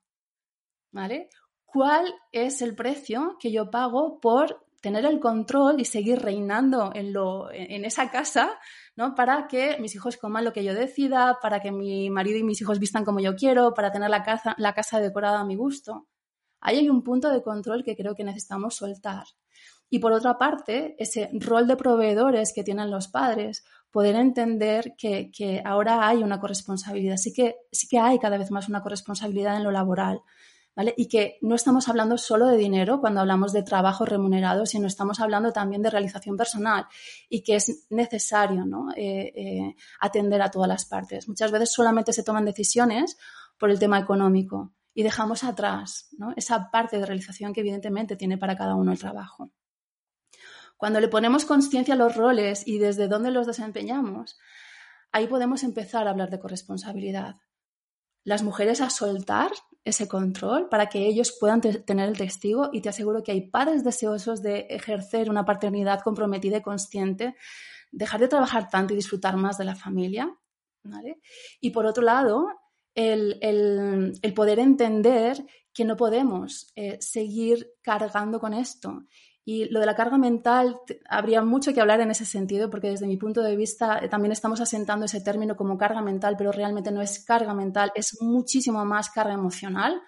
[0.92, 1.28] ¿Vale?
[1.64, 7.14] ¿Cuál es el precio que yo pago por tener el control y seguir reinando en,
[7.14, 8.58] lo, en esa casa,
[8.96, 9.14] ¿no?
[9.14, 12.60] Para que mis hijos coman lo que yo decida, para que mi marido y mis
[12.60, 16.06] hijos vistan como yo quiero, para tener la casa, la casa decorada a mi gusto.
[16.64, 19.26] Ahí hay un punto de control que creo que necesitamos soltar.
[19.90, 25.62] Y por otra parte, ese rol de proveedores que tienen los padres, poder entender que,
[25.64, 27.18] ahora hay una corresponsabilidad.
[27.18, 30.22] Sí que, sí que hay cada vez más una corresponsabilidad en lo laboral.
[30.96, 35.20] Y que no estamos hablando solo de dinero cuando hablamos de trabajo remunerado, sino estamos
[35.20, 36.86] hablando también de realización personal
[37.28, 38.64] y que es necesario
[38.96, 41.28] eh, eh, atender a todas las partes.
[41.28, 43.16] Muchas veces solamente se toman decisiones
[43.56, 48.56] por el tema económico y dejamos atrás esa parte de realización que evidentemente tiene para
[48.56, 49.50] cada uno el trabajo.
[50.76, 54.38] Cuando le ponemos conciencia a los roles y desde dónde los desempeñamos,
[55.12, 57.36] ahí podemos empezar a hablar de corresponsabilidad.
[58.22, 59.50] Las mujeres a soltar
[59.84, 63.84] ese control para que ellos puedan tener el testigo y te aseguro que hay padres
[63.84, 67.36] deseosos de ejercer una paternidad comprometida y consciente,
[67.92, 70.34] dejar de trabajar tanto y disfrutar más de la familia.
[71.60, 72.48] Y por otro lado,
[72.94, 79.04] el, poder entender que no podemos eh, seguir cargando con esto
[79.46, 83.06] y lo de la carga mental, habría mucho que hablar en ese sentido, porque desde
[83.06, 86.90] mi punto de vista eh, también estamos asentando ese término como carga mental, pero realmente
[86.90, 90.00] no es carga mental, es muchísimo más carga emocional.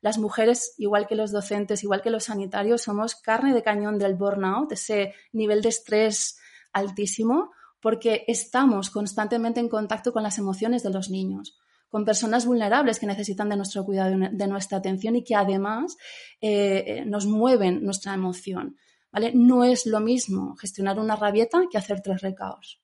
[0.00, 4.14] Las mujeres, igual que los docentes, igual que los sanitarios, somos carne de cañón del
[4.14, 6.38] burnout, ese nivel de estrés
[6.72, 7.50] altísimo,
[7.82, 11.57] porque estamos constantemente en contacto con las emociones de los niños
[11.88, 15.96] con personas vulnerables que necesitan de nuestro cuidado de nuestra atención y que además
[16.40, 18.76] eh, eh, nos mueven nuestra emoción.
[19.10, 19.32] ¿vale?
[19.34, 22.82] No es lo mismo gestionar una rabieta que hacer tres recaos.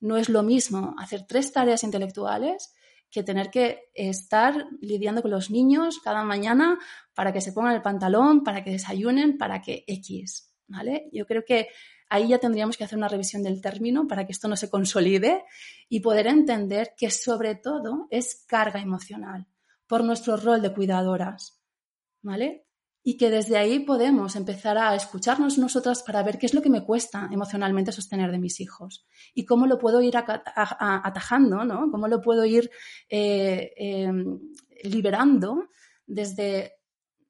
[0.00, 2.72] No es lo mismo hacer tres tareas intelectuales
[3.10, 6.78] que tener que estar lidiando con los niños cada mañana
[7.14, 10.54] para que se pongan el pantalón, para que desayunen, para que X.
[10.68, 11.08] ¿vale?
[11.12, 11.68] Yo creo que
[12.10, 15.44] ahí ya tendríamos que hacer una revisión del término para que esto no se consolide
[15.88, 19.46] y poder entender que sobre todo es carga emocional
[19.86, 21.60] por nuestro rol de cuidadoras,
[22.20, 22.66] ¿vale?
[23.02, 26.68] Y que desde ahí podemos empezar a escucharnos nosotras para ver qué es lo que
[26.68, 31.90] me cuesta emocionalmente sostener de mis hijos y cómo lo puedo ir atajando, ¿no?
[31.90, 32.70] Cómo lo puedo ir
[33.08, 34.38] eh, em,
[34.82, 35.68] liberando
[36.06, 36.79] desde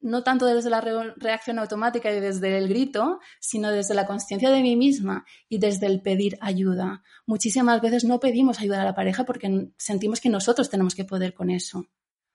[0.01, 4.61] no tanto desde la reacción automática y desde el grito, sino desde la conciencia de
[4.61, 7.03] mí misma y desde el pedir ayuda.
[7.25, 11.33] Muchísimas veces no pedimos ayuda a la pareja porque sentimos que nosotros tenemos que poder
[11.33, 11.87] con eso,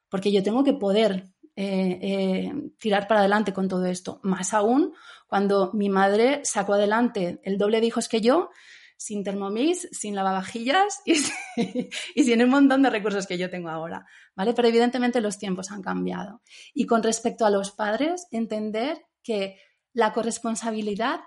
[0.08, 1.26] porque yo tengo que poder
[1.58, 4.20] eh, eh, tirar para adelante con todo esto.
[4.22, 4.92] Más aún
[5.26, 8.50] cuando mi madre sacó adelante el doble de hijos que yo,
[8.96, 14.54] sin Thermomix, sin lavavajillas y, sin un montón de recursos que yo tengo ahora, ¿vale?
[14.54, 16.42] Pero evidentemente los tiempos han cambiado.
[16.74, 19.58] Y con respecto a los padres, entender que
[19.92, 21.20] la corresponsabilidad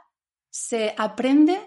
[0.49, 1.59] se aprende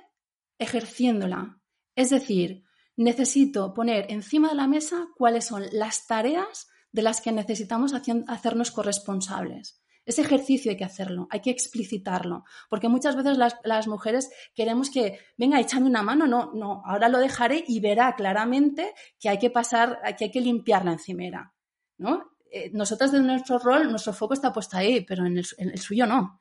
[0.58, 1.60] ejerciéndola.
[1.94, 2.64] Es decir,
[2.96, 8.70] necesito poner encima de la mesa cuáles son las tareas de las que necesitamos hacernos
[8.70, 9.81] corresponsables.
[10.04, 15.20] Ese ejercicio hay que hacerlo, hay que explicitarlo, porque muchas veces las, mujeres queremos que,
[15.36, 19.50] venga, échame una mano, no, no, ahora lo dejaré y verá claramente que hay que
[19.50, 21.54] pasar, que hay que limpiar la encimera,
[21.98, 22.32] ¿no?
[22.50, 26.40] Eh, nosotros desde nuestro rol, nuestro foco está puesto ahí, pero en el, suyo no.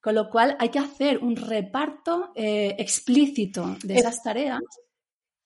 [0.00, 4.62] Con lo cual hay que hacer un reparto eh, explícito de esas tareas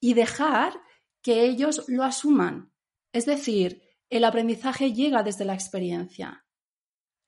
[0.01, 0.75] y dejar
[1.23, 2.73] que ellos lo asuman.
[3.13, 6.45] Es decir, el aprendizaje llega desde la experiencia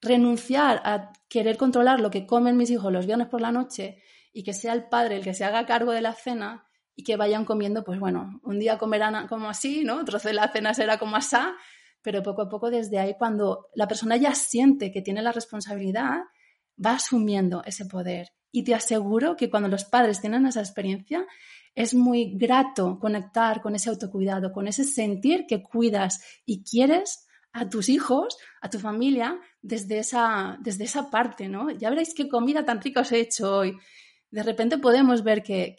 [0.01, 4.43] renunciar a querer controlar lo que comen mis hijos los viernes por la noche y
[4.43, 7.45] que sea el padre el que se haga cargo de la cena y que vayan
[7.45, 10.01] comiendo, pues bueno, un día comerán como así, ¿no?
[10.01, 11.55] Otro de la cena será como asá,
[12.03, 16.21] pero poco a poco desde ahí, cuando la persona ya siente que tiene la responsabilidad,
[16.85, 18.29] va asumiendo ese poder.
[18.53, 21.27] Y te aseguro que cuando los padres tienen esa experiencia,
[21.75, 27.69] es muy grato conectar con ese autocuidado, con ese sentir que cuidas y quieres a
[27.69, 31.70] tus hijos, a tu familia, desde esa, desde esa parte, ¿no?
[31.70, 33.77] Ya veréis qué comida tan rica os he hecho hoy.
[34.31, 35.77] De repente podemos ver que,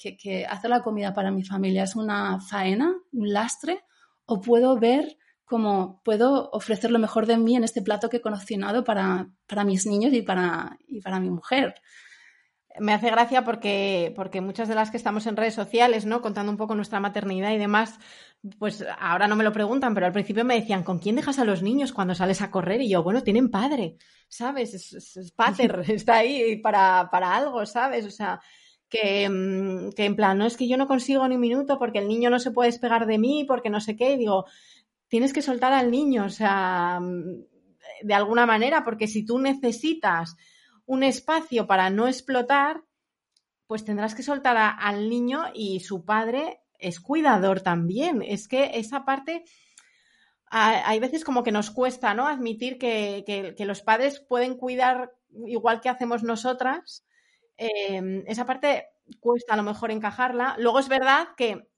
[0.49, 3.83] hacer la comida para mi familia es una faena, un lastre,
[4.25, 8.21] o puedo ver cómo puedo ofrecer lo mejor de mí en este plato que he
[8.21, 11.75] cocinado para, para mis niños y para, y para mi mujer
[12.79, 16.21] me hace gracia porque, porque muchas de las que estamos en redes sociales, ¿no?
[16.21, 17.99] Contando un poco nuestra maternidad y demás,
[18.59, 21.45] pues ahora no me lo preguntan, pero al principio me decían, ¿con quién dejas a
[21.45, 22.81] los niños cuando sales a correr?
[22.81, 24.73] Y yo, bueno, tienen padre, ¿sabes?
[24.73, 28.05] Es, pater, está ahí para, para, algo, ¿sabes?
[28.05, 28.39] O sea,
[28.89, 31.99] que, mm, que, en plan, no es que yo no consigo ni un minuto porque
[31.99, 34.45] el niño no se puede despegar de mí, porque no sé qué, y digo,
[35.07, 37.43] tienes que soltar al niño, o sea, mm,
[38.03, 40.35] de alguna manera, porque si tú necesitas
[40.91, 42.83] un espacio para no explotar,
[43.65, 48.21] pues tendrás que soltar al niño y su padre es cuidador también.
[48.21, 49.45] Es que esa parte
[50.49, 52.27] hay veces como que nos cuesta, ¿no?
[52.27, 55.13] Admitir que, los padres pueden cuidar
[55.45, 57.05] igual que hacemos nosotras.
[57.55, 58.87] Em, esa parte
[59.21, 60.57] cuesta a lo mejor encajarla.
[60.57, 61.69] Luego es verdad que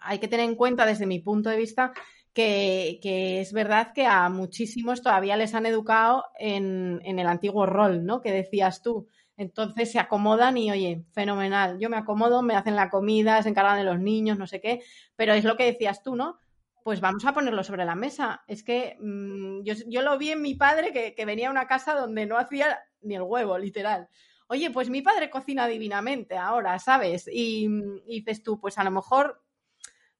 [0.00, 1.92] hay que tener en cuenta desde mi punto de vista
[2.32, 8.04] que, es verdad que a muchísimos todavía les han educado en, en el antiguo rol,
[8.04, 8.20] ¿no?
[8.20, 9.08] Que decías tú.
[9.40, 11.78] Entonces se acomodan y, oye, fenomenal.
[11.78, 14.82] Yo me acomodo, me hacen la comida, se encargan de los niños, no sé qué.
[15.16, 16.38] Pero es lo que decías tú, ¿no?
[16.84, 18.44] Pues vamos a ponerlo sobre la mesa.
[18.46, 22.26] Es que mm, yo, lo vi en mi padre que, venía a una casa donde
[22.26, 24.08] no hacía ni el huevo, literal.
[24.46, 27.26] Oye, pues mi padre cocina divinamente ahora, ¿sabes?
[27.26, 27.66] Y,
[28.06, 29.42] y dices tú, pues a lo mejor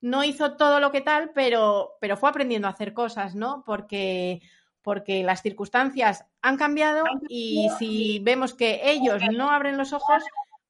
[0.01, 3.63] no hizo todo lo que tal, pero, pero fue aprendiendo a hacer cosas, ¿no?
[3.65, 4.41] Porque
[4.83, 10.23] porque las circunstancias han cambiado y si vemos que ellos no abren los ojos,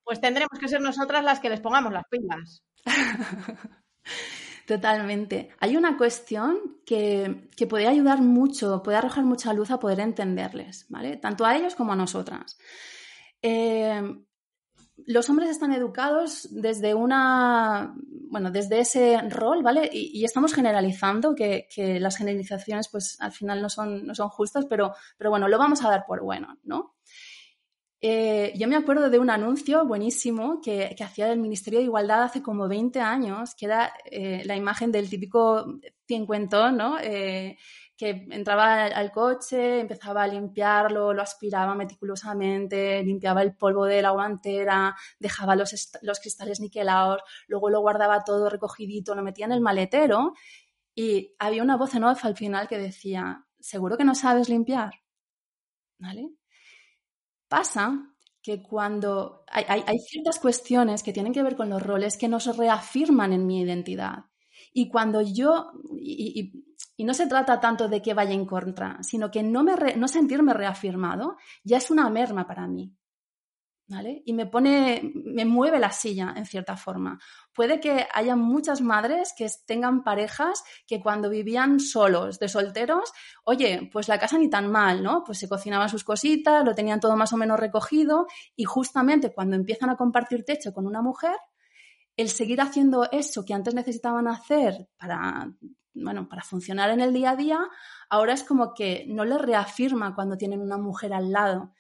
[0.03, 2.65] pues tendremos que ser nosotras las que les pongamos las pilas.
[4.67, 5.51] Totalmente.
[5.59, 11.17] Hay una cuestión que, puede ayudar mucho, puede arrojar mucha luz a poder entenderles, ¿vale?
[11.17, 12.57] Tanto a ellos como a nosotras.
[13.43, 14.01] Eh,
[15.07, 17.95] los hombres están educados desde una,
[18.31, 19.89] bueno, desde ese rol, ¿vale?
[19.93, 21.67] Y, estamos generalizando, que,
[22.01, 25.85] las generalizaciones, pues al final no son, no son justas, pero, pero bueno, lo vamos
[25.85, 26.95] a dar por bueno, ¿no?
[28.03, 32.43] Eh, yo me acuerdo de un anuncio buenísimo que, hacía el Ministerio de Igualdad hace
[32.43, 36.99] como 20 años, que era eh, la imagen del típico cincuentón, ¿no?
[36.99, 37.59] Eh,
[38.01, 44.13] que entraba al coche, empezaba a limpiarlo, lo aspiraba meticulosamente, limpiaba el polvo de la
[44.13, 45.71] guantera, dejaba los,
[46.23, 50.33] cristales niquelados, luego lo guardaba todo recogidito, lo metía en el maletero
[50.95, 54.95] y había una voz en off al final que decía, ¿seguro que no sabes limpiar?
[55.99, 56.31] ¿Vale?
[57.49, 62.57] Pasa que cuando hay, ciertas cuestiones que tienen que ver con los roles que nos
[62.57, 64.30] reafirman en mi identidad.
[64.73, 65.73] Y cuando yo,
[67.01, 70.07] y no se trata tanto de que vaya en contra, sino que no, me no
[70.07, 72.95] sentirme reafirmado ya es una merma para mí.
[74.27, 77.19] y me pone, me mueve la silla en cierta forma.
[77.55, 83.13] Puede que haya muchas madres que tengan parejas que cuando vivían solos, de solteros,
[83.45, 85.25] oye, pues la casa ni tan mal, ¿no?
[85.25, 89.57] Pues se cocinaban sus cositas, lo tenían todo más o menos recogido y justamente cuando
[89.57, 91.37] empiezan a compartir techo con una mujer,
[92.21, 95.53] el seguir haciendo eso que antes necesitaban hacer para,
[95.95, 97.61] bueno, para funcionar en el día a día,
[98.09, 101.73] ahora es como que no les reafirma cuando tienen una mujer al lado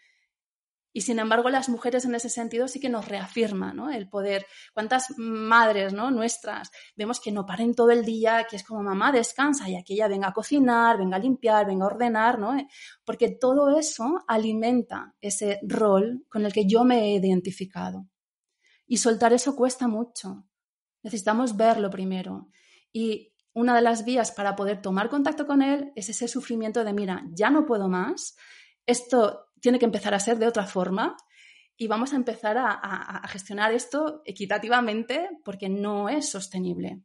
[0.92, 3.90] y sin embargo, las mujeres en ese sentido sí que nos reafirman ¿no?
[3.90, 4.46] el poder.
[4.74, 6.10] ¿Cuántas madres ¿no?
[6.10, 10.08] nuestras vemos que no paren todo el día, que es como mamá descansa y aquella
[10.08, 12.38] venga a cocinar, venga a limpiar, venga a ordenar?
[12.38, 12.56] ¿no?
[13.04, 18.06] Porque todo eso alimenta ese rol con el que yo me he identificado.
[18.90, 20.48] Y soltar eso cuesta mucho.
[21.04, 22.48] Necesitamos verlo primero.
[22.92, 26.92] Y una de las vías para poder tomar contacto con él es ese sufrimiento de,
[26.92, 28.36] mira, ya no puedo más,
[28.84, 31.16] esto tiene que empezar a ser de otra forma
[31.76, 37.00] y vamos a empezar a, gestionar esto equitativamente porque no es sostenible.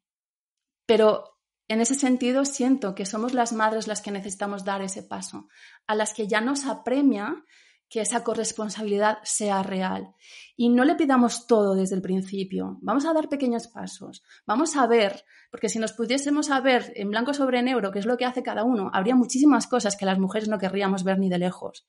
[0.88, 5.50] Pero en ese sentido siento que somos las madres las que necesitamos dar ese paso,
[5.86, 7.46] a las que ya nos apremia
[7.90, 10.16] que esa corresponsabilidad sea real.
[10.56, 12.78] Y no le pidamos todo desde el principio.
[12.82, 14.24] Vamos a dar pequeños pasos.
[14.46, 18.18] Vamos a ver, porque si nos pudiésemos saber en blanco sobre negro qué es lo
[18.18, 21.40] que hace cada uno, habría muchísimas cosas que las mujeres no querríamos ver ni de
[21.40, 21.88] lejos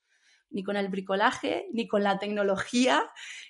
[0.49, 3.03] ni con el bricolaje, ni con la tecnología,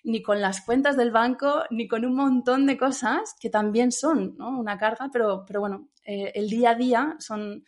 [0.04, 4.36] ni con las cuentas del banco, ni con un montón de cosas que también son
[4.42, 7.66] una carga, pero, pero bueno, eh, el día a día son,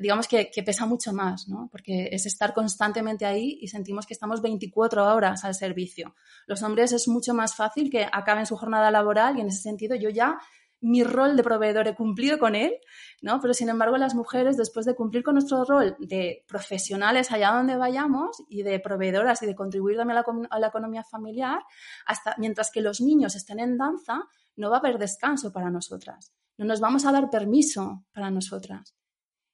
[0.00, 1.68] digamos que, pesa mucho más, ¿no?
[1.70, 6.14] porque es estar constantemente ahí y sentimos que estamos 24 horas al servicio.
[6.46, 9.94] Los hombres es mucho más fácil que acaben su jornada laboral y en ese sentido
[9.96, 10.38] yo ya
[10.84, 12.74] mi rol de proveedor, he cumplido con él,
[13.22, 13.40] ¿no?
[13.40, 17.76] Pero sin embargo, las mujeres, después de cumplir con nuestro rol de profesionales allá donde
[17.76, 20.18] vayamos y de proveedoras y de contribuir también
[20.50, 21.60] a la, economía familiar,
[22.04, 24.24] hasta mientras que los niños estén en danza,
[24.56, 26.34] no va a haber descanso para nosotras.
[26.58, 28.94] No nos vamos a dar permiso para nosotras.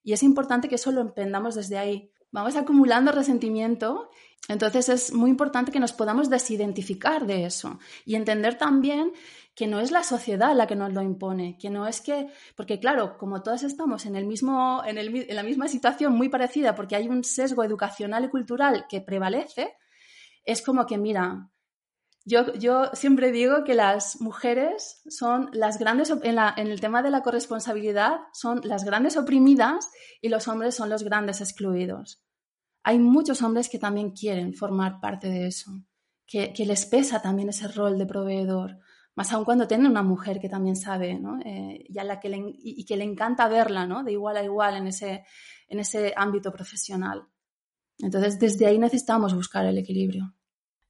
[0.02, 2.10] Y es importante que eso lo emprendamos desde ahí.
[2.32, 4.08] Vamos acumulando resentimiento,
[4.48, 9.12] entonces es muy importante que nos podamos desidentificar de eso y entender también
[9.54, 12.78] que no es la sociedad la que nos lo impone, que no es que, porque
[12.78, 16.74] claro, como todas estamos en, el mismo, en, el, en la misma situación muy parecida,
[16.74, 19.76] porque hay un sesgo educacional y cultural que prevalece,
[20.44, 21.50] es como que, mira,
[22.30, 27.22] yo, siempre digo que las mujeres son las grandes, en, la, el tema de la
[27.22, 29.90] corresponsabilidad, son las grandes oprimidas
[30.20, 32.22] y los hombres son los grandes excluidos.
[32.82, 35.72] Hay muchos hombres que también quieren formar parte de eso,
[36.26, 38.78] que, les pesa también ese rol de proveedor
[39.16, 41.40] más aún cuando tiene una mujer que también sabe, ¿no?
[41.44, 42.54] Eh, y, la que le,
[42.86, 43.86] que le encanta verla.
[44.04, 45.24] De igual a igual en ese,
[45.68, 47.26] en ese ámbito profesional.
[47.98, 50.32] Entonces, desde ahí necesitamos buscar el equilibrio.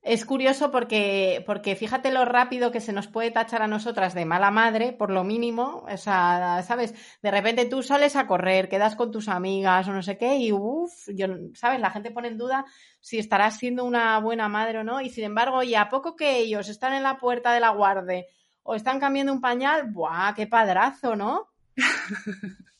[0.02, 4.24] Es curioso porque, porque fíjate lo rápido que se nos puede tachar a nosotras de
[4.24, 5.84] mala madre, por lo mínimo.
[5.90, 6.94] O sea, ¿sabes?
[7.22, 10.52] De repente tú sales a correr, quedas con tus amigas o no sé qué, y
[10.52, 11.08] uff,
[11.52, 11.80] ¿sabes?
[11.80, 12.64] La gente pone en duda
[13.00, 15.02] si estarás siendo una buena madre o no.
[15.02, 18.24] Y sin embargo, y a poco que ellos están en la puerta de la guardia
[18.62, 20.34] o están cambiando un pañal, ¡buah!
[20.34, 21.50] ¡Qué padrazo, ¿no?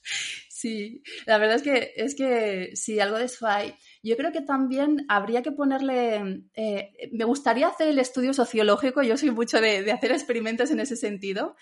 [0.60, 3.46] Sí, la verdad es que, es que sí, algo de eso.
[4.02, 9.16] Yo creo que también habría que ponerle, eh, me gustaría hacer el estudio sociológico, yo
[9.16, 11.56] soy mucho de, hacer experimentos en ese sentido,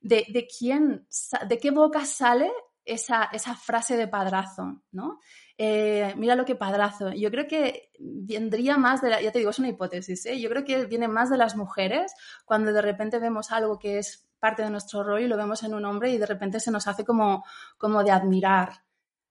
[0.00, 1.06] de, quién,
[1.48, 2.50] de qué boca sale
[2.84, 5.18] esa, esa frase de padrazo, ¿no?
[5.58, 7.12] Eh, mira lo que padrazo.
[7.12, 10.40] Yo creo que vendría más de la, ya te digo, es una hipótesis, ¿eh?
[10.40, 12.14] yo creo que viene más de las mujeres
[12.46, 15.74] cuando de repente vemos algo que es parte de nuestro rol y lo vemos en
[15.74, 17.44] un hombre y de repente se nos hace como,
[17.76, 18.84] como de admirar,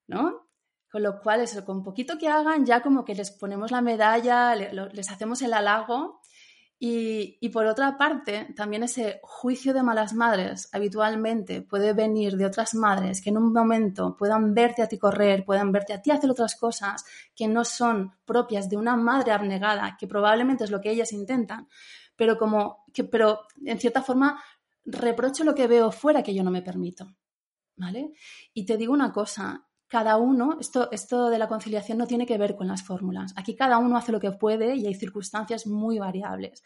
[0.07, 0.48] ¿no?
[0.91, 4.55] Con lo cual, eso, con poquito que hagan, ya como que les ponemos la medalla,
[4.55, 6.21] les hacemos el halago.
[6.81, 12.45] Y, y, por otra parte, también ese juicio de malas madres habitualmente puede venir de
[12.45, 16.09] otras madres que en un momento puedan verte a ti correr, puedan verte a ti
[16.09, 17.03] hacer otras cosas
[17.35, 21.67] que no son propias de una madre abnegada, que probablemente es lo que ellas intentan,
[22.15, 24.41] pero como que, pero en cierta forma
[24.85, 27.15] reprocho lo que veo fuera que yo no me permito.
[27.75, 28.11] ¿Vale?
[28.53, 32.37] Y te digo una cosa, cada uno, esto, esto de la conciliación no tiene que
[32.37, 33.33] ver con las fórmulas.
[33.35, 36.63] Aquí cada uno hace lo que puede y hay circunstancias muy variables.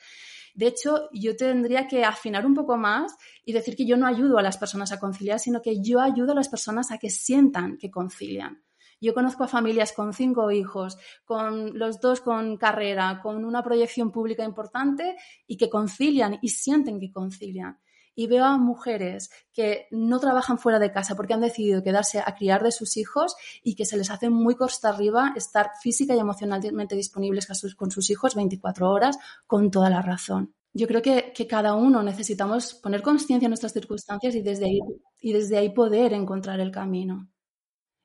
[0.54, 4.38] De hecho, yo tendría que afinar un poco más y decir que yo no ayudo
[4.38, 7.78] a las personas a conciliar, sino que yo ayudo a las personas a que sientan
[7.78, 8.62] que concilian.
[9.02, 14.12] Yo conozco a familias con cinco hijos, con los dos con carrera, con una proyección
[14.12, 17.80] pública importante y que concilian y sienten que concilian.
[18.16, 22.36] Y veo a mujeres que no trabajan fuera de casa porque han decidido quedarse a
[22.36, 26.20] criar de sus hijos y que se les hace muy costa arriba estar física y
[26.20, 30.54] emocionalmente disponibles con sus hijos 24 horas con toda la razón.
[30.76, 34.80] Yo creo que, cada uno necesitamos poner conciencia en nuestras circunstancias y desde ahí,
[35.22, 37.30] y desde ahí poder encontrar el camino.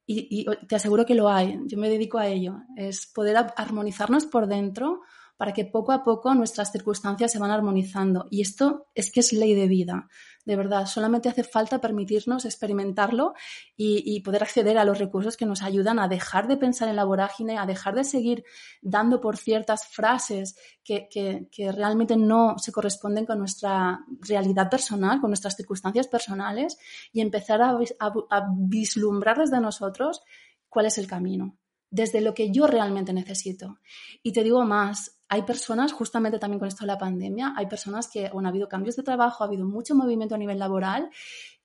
[0.06, 4.46] y te aseguro que lo hay, yo me dedico a ello, es poder armonizarnos por
[4.46, 5.02] dentro
[5.38, 8.26] para que poco a poco nuestras circunstancias se van armonizando.
[8.28, 10.08] Y esto es que es ley de vida,
[10.44, 10.86] de verdad.
[10.86, 13.34] Solamente hace falta permitirnos experimentarlo
[13.76, 17.04] y, poder acceder a los recursos que nos ayudan a dejar de pensar en la
[17.04, 18.44] vorágine, a dejar de seguir
[18.82, 25.54] dando por ciertas frases que, realmente no se corresponden con nuestra realidad personal, con nuestras
[25.54, 26.78] circunstancias personales
[27.12, 30.20] y empezar a, a vislumbrar desde nosotros
[30.68, 31.56] cuál es el camino
[31.90, 33.78] desde lo que yo realmente necesito.
[34.22, 38.08] Y te digo más, hay personas, justamente también con esto de la pandemia, hay personas
[38.08, 41.10] que han habido cambios de trabajo, ha habido mucho movimiento a nivel laboral,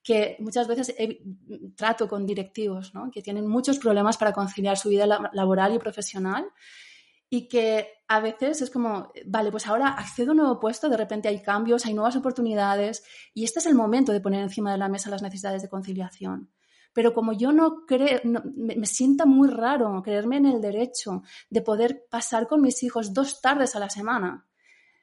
[0.04, 0.94] que muchas veces
[1.76, 6.46] trato con directivos que tienen muchos problemas para conciliar su vida laboral y profesional
[7.30, 10.98] y que a veces es como, vale, pues ahora accedo a un nuevo puesto, de
[10.98, 13.04] repente hay cambios, hay nuevas oportunidades
[13.34, 16.52] y este es el momento de poner encima de la mesa las necesidades de conciliación.
[16.94, 22.06] Pero como yo no creo, me, sienta muy raro creerme en el derecho de poder
[22.10, 24.46] pasar con mis hijos dos tardes a la semana,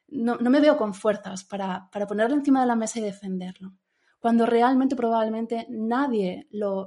[0.08, 3.72] no, me veo con fuerzas para, ponerlo encima de la mesa y defenderlo
[4.18, 6.86] cuando realmente probablemente nadie lo,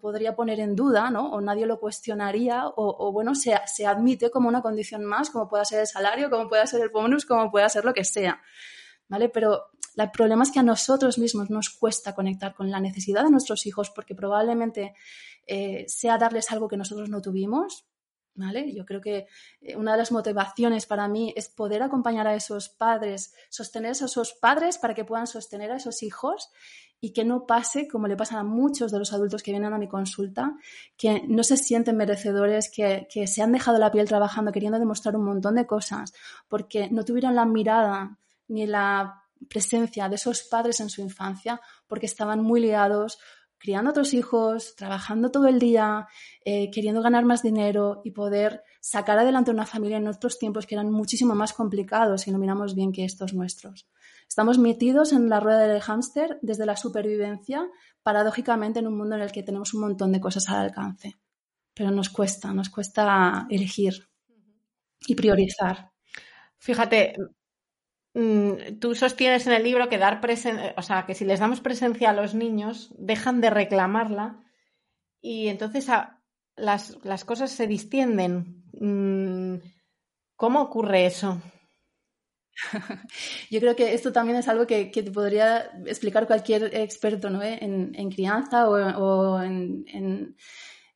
[0.00, 1.30] podría poner en duda, ¿no?
[1.30, 5.64] O nadie lo cuestionaría, o, bueno, se, se, admite como una condición más, como pueda
[5.64, 8.42] ser el salario, como pueda ser el bonus, como pueda ser lo que sea,
[9.06, 9.28] ¿vale?
[9.28, 9.66] Pero
[9.96, 13.66] el problema es que a nosotros mismos nos cuesta conectar con la necesidad de nuestros
[13.66, 14.94] hijos porque probablemente
[15.46, 17.86] eh, sea darles algo que nosotros no tuvimos.
[18.36, 18.74] ¿Vale?
[18.74, 19.28] Yo creo que
[19.60, 23.92] eh, una de las motivaciones para mí es poder acompañar a esos padres, sostener a
[23.92, 26.50] esos padres para que puedan sostener a esos hijos
[27.00, 29.78] y que no pase como le pasa a muchos de los adultos que vienen a
[29.78, 30.56] mi consulta,
[30.96, 35.14] que no se sienten merecedores, que, que se han dejado la piel trabajando, queriendo demostrar
[35.14, 36.12] un montón de cosas,
[36.48, 38.18] porque no tuvieron la mirada
[38.48, 43.18] ni la presencia de esos padres en su infancia porque estaban muy liados
[43.64, 46.06] criando otros hijos, trabajando todo el día,
[46.44, 50.74] eh, queriendo ganar más dinero y poder sacar adelante una familia en otros tiempos que
[50.74, 53.88] eran muchísimo más complicados si lo miramos bien que estos nuestros.
[54.28, 57.66] Estamos metidos en la rueda del hámster desde la supervivencia,
[58.02, 61.16] paradójicamente en un mundo en el que tenemos un montón de cosas al alcance.
[61.72, 64.08] Pero nos cuesta, nos cuesta elegir
[65.06, 65.90] y priorizar.
[66.58, 67.14] Fíjate,
[68.14, 70.20] tú sostienes en el libro que dar
[70.76, 74.40] o sea, que si les damos presencia a los niños, dejan de reclamarla
[75.20, 75.88] y entonces
[76.54, 78.62] las, cosas se distienden.
[78.72, 79.56] Mm,
[80.36, 81.42] ¿Cómo ocurre eso?
[83.50, 87.42] Yo creo que esto también es algo que, te podría explicar cualquier experto ¿no?
[87.42, 89.84] en, crianza o, en,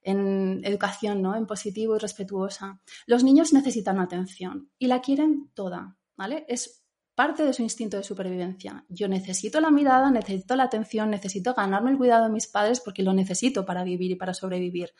[0.02, 1.34] en, educación, ¿no?
[1.34, 2.80] en positivo y respetuosa.
[3.06, 5.96] Los niños necesitan atención y la quieren toda.
[6.16, 6.44] ¿vale?
[6.48, 6.84] Es
[7.18, 8.84] parte de su instinto de supervivencia.
[8.88, 13.02] Yo necesito la mirada, necesito la atención, necesito ganarme el cuidado de mis padres porque
[13.02, 14.94] lo necesito para vivir y para sobrevivir.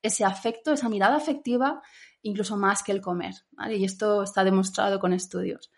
[0.00, 1.82] Ese afecto, esa mirada afectiva,
[2.22, 3.34] incluso más que el comer.
[3.70, 5.72] Y esto está demostrado con estudios.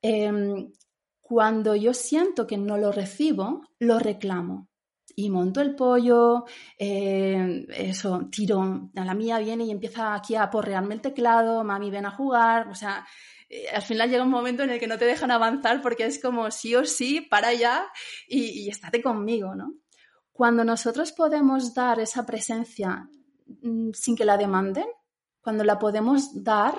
[0.00, 0.72] Em,
[1.20, 4.70] cuando yo siento que no lo recibo, lo reclamo.
[5.16, 6.46] Y monto el pollo,
[6.78, 12.06] em, eso, tiro, la mía viene y empieza aquí a porrearme el teclado, mami ven
[12.06, 13.04] a jugar, o sea,
[13.72, 16.50] al final llega un momento en el que no te dejan avanzar porque es como
[16.50, 17.86] sí o sí, para allá
[18.28, 19.74] y, estate conmigo, ¿no?
[20.32, 23.08] Cuando nosotros podemos dar esa presencia
[23.62, 24.86] mm, sin que la demanden,
[25.40, 26.78] cuando la podemos dar,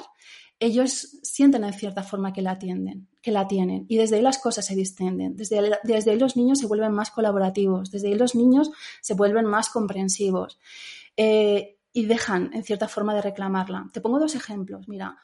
[0.60, 3.86] ellos sienten en cierta forma que la atienden, que la tienen.
[3.90, 5.36] Y desde ahí las cosas se distienden.
[5.36, 7.90] Desde, desde ahí los niños se vuelven más colaborativos.
[7.90, 10.60] Desde ahí los niños se vuelven más comprensivos.
[11.18, 13.90] Eh, y dejan en cierta forma de reclamarla.
[13.92, 14.88] Te pongo dos ejemplos.
[14.88, 15.18] Mira,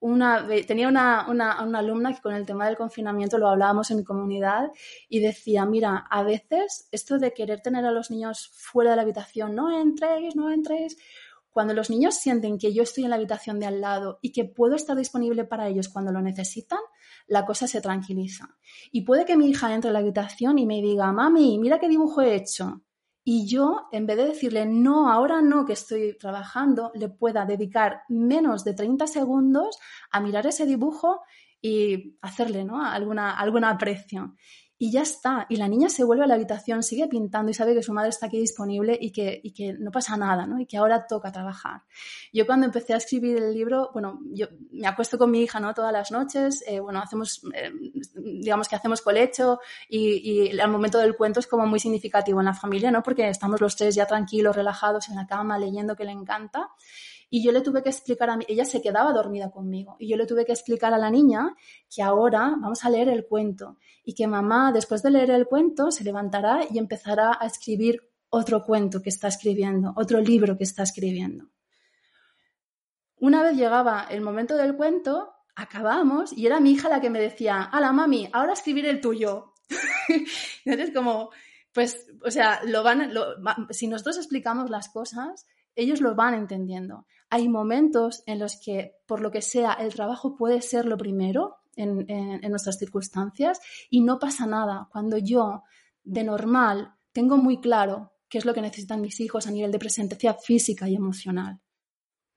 [0.00, 4.70] una, tenía una, alumna que con el tema del confinamiento lo hablábamos en mi comunidad
[5.08, 9.02] y decía, mira, a veces esto de querer tener a los niños fuera de la
[9.02, 10.96] habitación, no entréis, no entréis,
[11.50, 14.44] cuando los niños sienten que yo estoy en la habitación de al lado y que
[14.44, 16.78] puedo estar disponible para ellos cuando lo necesitan,
[17.26, 18.56] la cosa se tranquiliza.
[18.92, 21.88] Y puede que mi hija entre a la habitación y me diga, mami, mira qué
[21.88, 22.82] dibujo he hecho
[23.32, 28.02] y yo, en vez de decirle, no, ahora no, que estoy trabajando, le pueda dedicar
[28.08, 29.78] menos de 30 segundos
[30.10, 31.20] a mirar ese dibujo
[31.62, 32.84] y hacerle ¿no?
[32.84, 33.38] alguna,
[33.70, 34.34] aprecio.
[34.82, 35.44] Y ya está.
[35.50, 38.08] Y la niña se vuelve a la habitación, sigue pintando y sabe que su madre
[38.08, 40.58] está aquí disponible y que, que no pasa nada, ¿no?
[40.58, 41.82] Y que ahora toca trabajar.
[42.32, 45.74] Yo cuando empecé a escribir el libro, bueno, yo me acuesto con mi hija, ¿no?
[45.74, 47.70] Todas las noches, eh, bueno, hacemos, eh,
[48.14, 52.46] digamos que hacemos colecho y, y el momento del cuento es como muy significativo en
[52.46, 53.02] la familia, ¿no?
[53.02, 56.70] Porque estamos los tres ya tranquilos, relajados en la cama, leyendo que le encanta.
[57.30, 60.16] Y yo le tuve que explicar a mí, ella se quedaba dormida conmigo, y yo
[60.16, 61.54] le tuve que explicar a la niña
[61.88, 65.92] que ahora vamos a leer el cuento y que mamá, después de leer el cuento,
[65.92, 70.82] se levantará y empezará a escribir otro cuento que está escribiendo, otro libro que está
[70.82, 71.46] escribiendo.
[73.16, 77.20] Una vez llegaba el momento del cuento, acabamos y era mi hija la que me
[77.20, 79.52] decía, la mami, ahora escribir el tuyo.
[80.64, 81.30] Entonces, como,
[81.72, 82.60] pues, o sea,
[83.70, 87.06] si nosotros explicamos las cosas, ellos lo van entendiendo.
[87.28, 91.56] Hay momentos en los que, por lo que sea, el trabajo puede ser lo primero
[91.76, 94.88] en, nuestras circunstancias y no pasa nada.
[94.92, 95.62] Cuando yo,
[96.02, 99.78] de normal, tengo muy claro qué es lo que necesitan mis hijos a nivel de
[99.78, 101.60] presencia física y emocional.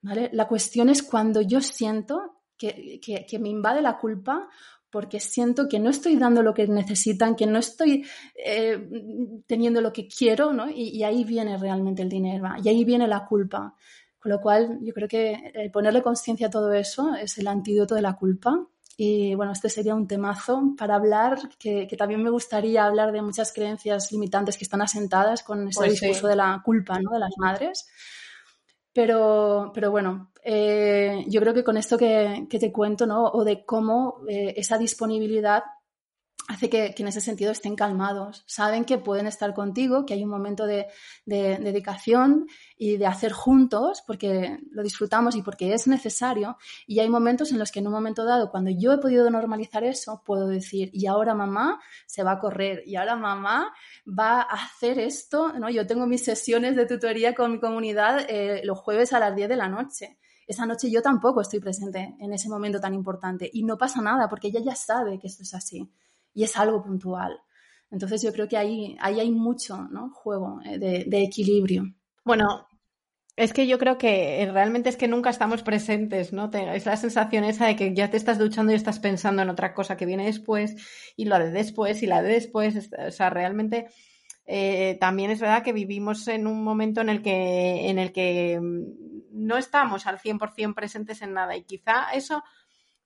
[0.02, 0.30] ¿vale?
[0.32, 4.48] La cuestión es cuando yo siento que, me invade la culpa
[4.94, 9.92] porque siento que no estoy dando lo que necesitan, que no estoy eh, teniendo lo
[9.92, 10.70] que quiero, ¿no?
[10.70, 13.74] Y, ahí viene realmente el dinero, y ahí viene la culpa.
[14.20, 18.02] Con lo cual, yo creo que ponerle conciencia a todo eso es el antídoto de
[18.02, 18.68] la culpa.
[18.96, 23.52] Y bueno, este sería un temazo para hablar, que, también me gustaría hablar de muchas
[23.52, 27.10] creencias limitantes que están asentadas con ese pues discurso de la culpa, ¿no?
[27.10, 27.88] De las madres.
[28.94, 33.24] Pero, pero bueno, eh, yo creo que con esto que, te cuento, ¿no?
[33.24, 35.64] O de cómo eh, esa disponibilidad
[36.48, 38.44] hace que, en ese sentido estén calmados.
[38.46, 40.86] Saben que pueden estar contigo, que hay un momento de,
[41.24, 46.58] dedicación y de hacer juntos porque lo disfrutamos y porque es necesario.
[46.86, 49.84] Y hay momentos en los que en un momento dado, cuando yo he podido normalizar
[49.84, 53.72] eso, puedo decir, y ahora mamá se va a correr, y ahora mamá
[54.06, 55.52] va a hacer esto.
[55.54, 55.70] ¿no?
[55.70, 59.48] Yo tengo mis sesiones de tutoría con mi comunidad eh, los jueves a las 10
[59.48, 63.62] de la noche esa noche yo tampoco estoy presente en ese momento tan importante y
[63.64, 65.90] no pasa nada porque ella ya sabe que esto es así
[66.34, 67.40] y es algo puntual.
[67.90, 70.10] Entonces yo creo que ahí, ahí hay mucho ¿no?
[70.10, 71.94] juego eh, de, equilibrio.
[72.24, 72.66] Bueno,
[73.36, 76.50] es que yo creo que realmente es que nunca estamos presentes, ¿no?
[76.52, 79.74] es la sensación esa de que ya te estás duchando y estás pensando en otra
[79.74, 80.74] cosa que viene después
[81.16, 82.90] y lo de después y la de después.
[83.06, 83.86] O sea, realmente
[84.46, 88.60] eh, también es verdad que vivimos en un momento en el que, en el que
[88.60, 88.84] mm,
[89.32, 92.42] no estamos al 100% presentes en nada y quizá eso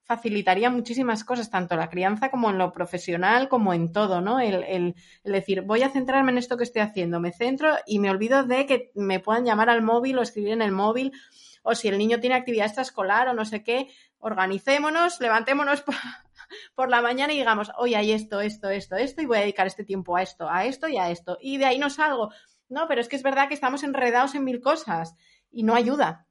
[0.09, 4.39] facilitaría muchísimas cosas, tanto la crianza como en lo profesional, como en todo, ¿no?
[4.39, 8.43] El, decir, voy a centrarme en esto que estoy haciendo, me centro y me olvido
[8.43, 11.11] de que me puedan llamar al móvil o escribir en el móvil,
[11.61, 13.87] o si el niño tiene actividad extraescolar o no sé qué,
[14.17, 15.83] organicémonos, levantémonos
[16.73, 19.67] por la mañana y digamos, hoy hay esto, esto, esto, esto, y voy a dedicar
[19.67, 21.37] este tiempo a esto, a esto y a esto.
[21.39, 22.31] Y de ahí no salgo.
[22.67, 25.15] No, pero es que es verdad que estamos enredados en mil cosas
[25.51, 26.28] y no ayuda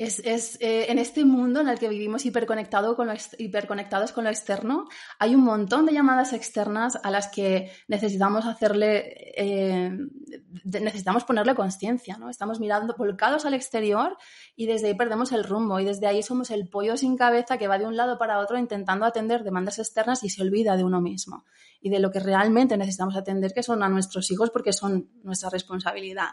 [0.00, 4.88] es, eh, en este mundo en el que vivimos hiperconectado con hiperconectados con lo externo,
[5.18, 9.90] hay un montón de llamadas externas a las que necesitamos hacerle, eh,
[10.64, 12.30] necesitamos ponerle conciencia, ¿no?
[12.30, 14.16] Estamos mirando volcados al exterior
[14.56, 17.68] y desde ahí perdemos el rumbo y desde ahí somos el pollo sin cabeza que
[17.68, 21.02] va de un lado para otro intentando atender demandas externas y se olvida de uno
[21.02, 21.44] mismo
[21.78, 25.50] y de lo que realmente necesitamos atender, que son a nuestros hijos porque son nuestra
[25.50, 26.30] responsabilidad.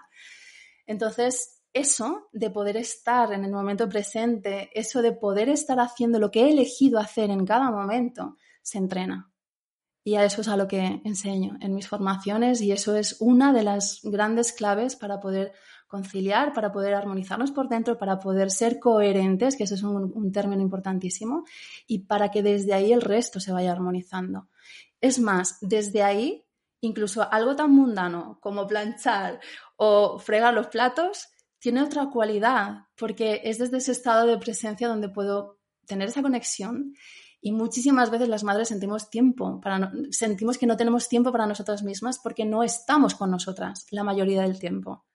[0.86, 6.32] Entonces, eso de poder estar en el momento presente, eso de poder estar haciendo lo
[6.32, 9.32] que he elegido hacer en cada momento, se entrena.
[10.04, 13.52] Y a eso es a lo que enseño en mis formaciones y eso es una
[13.52, 15.52] de las grandes claves para poder
[15.88, 20.32] conciliar, para poder armonizarnos por dentro, para poder ser coherentes, que ese es un, un
[20.32, 21.46] término importantísimo,
[21.88, 24.48] y para que desde ahí el resto se vaya armonizando.
[25.02, 26.46] Es más, desde ahí,
[26.82, 29.40] incluso algo tan mundano como planchar
[29.76, 35.10] o fregar los platos, tiene otra cualidad, porque es desde ese estado de presencia donde
[35.10, 36.94] puedo tener esa conexión
[37.42, 41.84] y muchísimas veces las madres sentimos tiempo, para sentimos que no tenemos tiempo para nosotras
[41.84, 45.06] mismas porque no estamos con nosotras la mayoría del tiempo,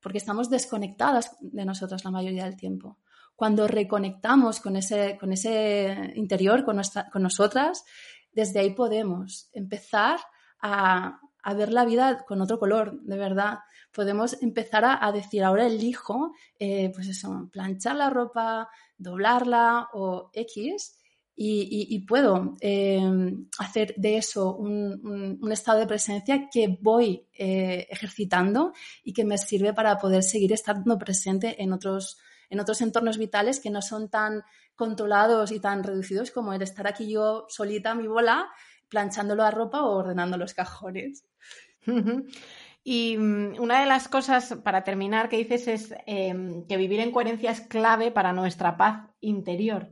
[0.00, 2.98] porque estamos desconectadas de nosotras la mayoría del tiempo.
[3.34, 7.84] Cuando reconectamos con ese, con ese interior, con, nuestra, con nosotras,
[8.30, 10.20] desde ahí podemos empezar
[10.60, 13.60] a, a ver la vida con otro color, de verdad.
[13.92, 20.98] Podemos empezar a, decir, ahora elijo, eh, pues eso, planchar la ropa, doblarla o X,
[21.34, 28.72] y, puedo em, hacer de eso un, estado de presencia que voy eh, ejercitando
[29.02, 32.18] y que me sirve para poder seguir estando presente en otros,
[32.48, 34.42] en otros entornos vitales que no son tan
[34.76, 38.48] controlados y tan reducidos como el estar aquí yo solita, mi bola,
[38.92, 41.24] planchando la ropa o ordenando los cajones.
[42.84, 47.10] Y mm, una de las cosas, para terminar, que dices es em, que vivir en
[47.10, 49.90] coherencia es clave para nuestra paz interior.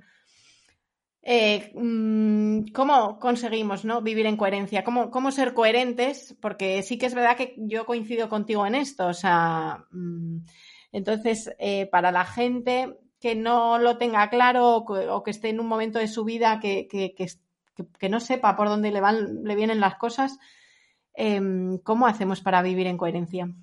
[1.22, 4.02] Eh, mm, ¿Cómo conseguimos ¿no?
[4.02, 4.84] vivir en coherencia?
[4.84, 6.36] ¿Cómo, ¿Cómo, ser coherentes?
[6.40, 9.06] Porque sí que es verdad que yo coincido contigo en esto.
[9.06, 10.38] O sea, mm,
[10.92, 15.68] entonces, eh, para la gente que no lo tenga claro o que, esté en un
[15.68, 17.14] momento de su vida que, que
[18.08, 20.38] no sepa por dónde le, van, le vienen las cosas,
[21.14, 23.54] Em, ¿cómo hacemos para vivir en coherencia?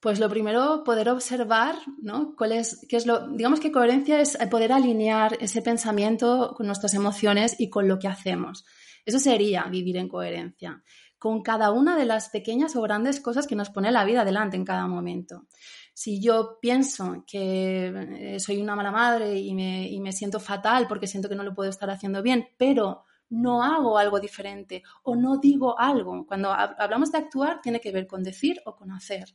[0.00, 2.34] Pues lo primero, poder observar, ¿no?
[2.36, 6.94] ¿Cuál es, qué es lo, digamos que coherencia es poder alinear ese pensamiento con nuestras
[6.94, 8.64] emociones y con lo que hacemos.
[9.06, 10.82] Eso sería vivir en coherencia,
[11.18, 14.56] con cada una de las pequeñas o grandes cosas que nos pone la vida delante
[14.56, 15.46] en cada momento.
[15.94, 21.06] Si yo pienso que soy una mala madre y me, y me siento fatal porque
[21.06, 25.38] siento que no lo puedo estar haciendo bien, pero no hago algo diferente o no
[25.38, 26.26] digo algo.
[26.26, 29.34] Cuando hablamos de actuar, tiene que ver con decir o con hacer.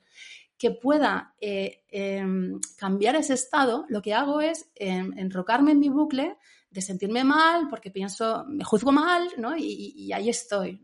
[0.57, 5.89] Que pueda eh, em, cambiar ese estado, lo que hago es em, enrocarme en mi
[5.89, 6.37] bucle
[6.69, 9.55] de sentirme mal porque pienso, me juzgo mal, ¿no?
[9.57, 10.81] Y, ahí estoy.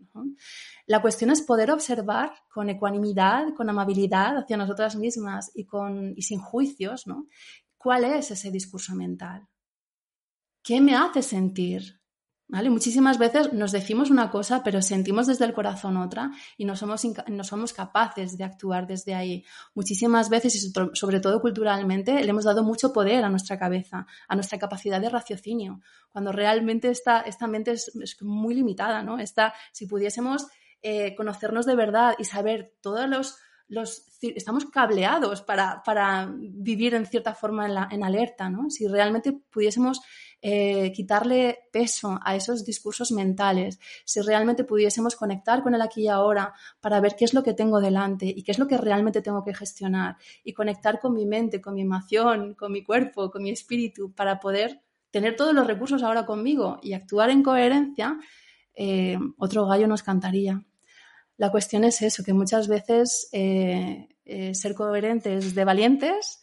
[0.85, 6.21] La cuestión es poder observar con ecuanimidad, con amabilidad hacia nosotras mismas y, con, y
[6.21, 7.27] sin juicios, ¿no?
[7.77, 9.47] ¿Cuál es ese discurso mental?
[10.63, 12.02] ¿Qué me hace sentir?
[12.49, 17.01] Muchísimas veces nos decimos una cosa, pero sentimos desde el corazón otra y no somos,
[17.27, 19.43] no somos capaces de actuar desde ahí.
[19.73, 24.35] Muchísimas veces, y sobre todo culturalmente, le hemos dado mucho poder a nuestra cabeza, a
[24.35, 25.81] nuestra capacidad de raciocinio,
[26.11, 27.91] cuando realmente esta, esta mente es,
[28.21, 29.01] muy limitada.
[29.01, 29.17] ¿no?
[29.17, 30.47] Esta, si pudiésemos
[30.83, 33.37] eh, conocernos de verdad y saber todos los
[33.67, 38.69] los, estamos cableados para, para, vivir en cierta forma en, alerta, ¿no?
[38.69, 40.01] Si realmente pudiésemos
[40.41, 46.07] eh, quitarle peso a esos discursos mentales, si realmente pudiésemos conectar con el aquí y
[46.07, 49.21] ahora para ver qué es lo que tengo delante y qué es lo que realmente
[49.21, 53.43] tengo que gestionar y conectar con mi mente, con mi emoción, con mi cuerpo, con
[53.43, 58.17] mi espíritu para poder tener todos los recursos ahora conmigo y actuar en coherencia,
[58.75, 60.65] eh, otro gallo nos cantaría.
[61.37, 64.07] La cuestión es eso, que muchas veces eh,
[64.53, 66.39] ser coherentes de valientes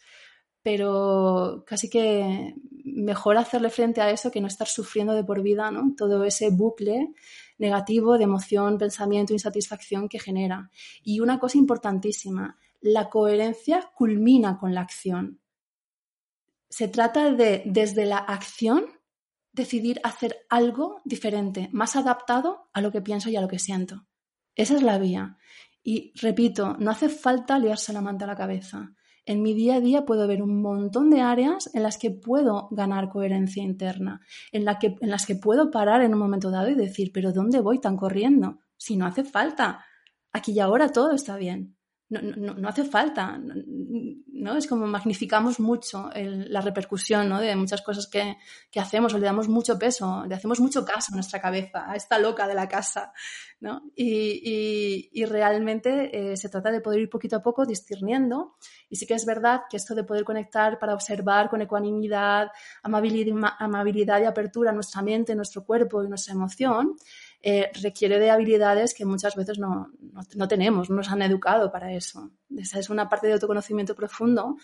[0.63, 5.71] pero casi que mejor hacerle frente a eso que no estar sufriendo de por vida,
[5.71, 5.93] ¿no?
[5.97, 7.13] Todo ese bucle
[7.57, 10.69] negativo de emoción, pensamiento, insatisfacción que genera.
[11.03, 15.39] Y una cosa importantísima, la coherencia culmina con la acción.
[16.69, 18.85] Se trata de, desde la acción,
[19.51, 24.05] decidir hacer algo diferente, más adaptado a lo que pienso y a lo que siento.
[24.55, 25.37] Esa es la vía.
[25.83, 28.95] Y repito, no hace falta liarse la manta a la cabeza
[29.25, 32.67] en mi día a día puedo ver un montón de áreas en las que puedo
[32.71, 34.21] ganar coherencia interna,
[34.51, 37.59] en, que, en las que puedo parar en un momento dado y decir, pero ¿dónde
[37.59, 38.59] voy tan corriendo?
[38.77, 39.85] Si no hace falta.
[40.31, 41.75] Aquí y ahora todo está bien
[42.11, 43.39] no, no, hace falta,
[44.41, 44.57] ¿no?
[44.57, 47.29] Es como magnificamos mucho la repercusión.
[47.39, 48.37] De muchas cosas que,
[48.79, 52.17] hacemos o le damos mucho peso, le hacemos mucho caso a nuestra cabeza, a esta
[52.17, 53.13] loca de la casa.
[53.95, 58.55] Y, realmente eh, se trata de poder ir poquito a poco discerniendo
[58.89, 62.49] y sí que es verdad que esto de poder conectar para observar con ecuanimidad,
[62.81, 66.95] amabilidad, amabilidad y apertura nuestra mente, nuestro cuerpo y nuestra emoción,
[67.43, 69.91] eh, requiere de habilidades que muchas veces no,
[70.35, 72.31] no, tenemos, no nos han educado para eso.
[72.55, 74.57] Esa es una parte de autoconocimiento profundo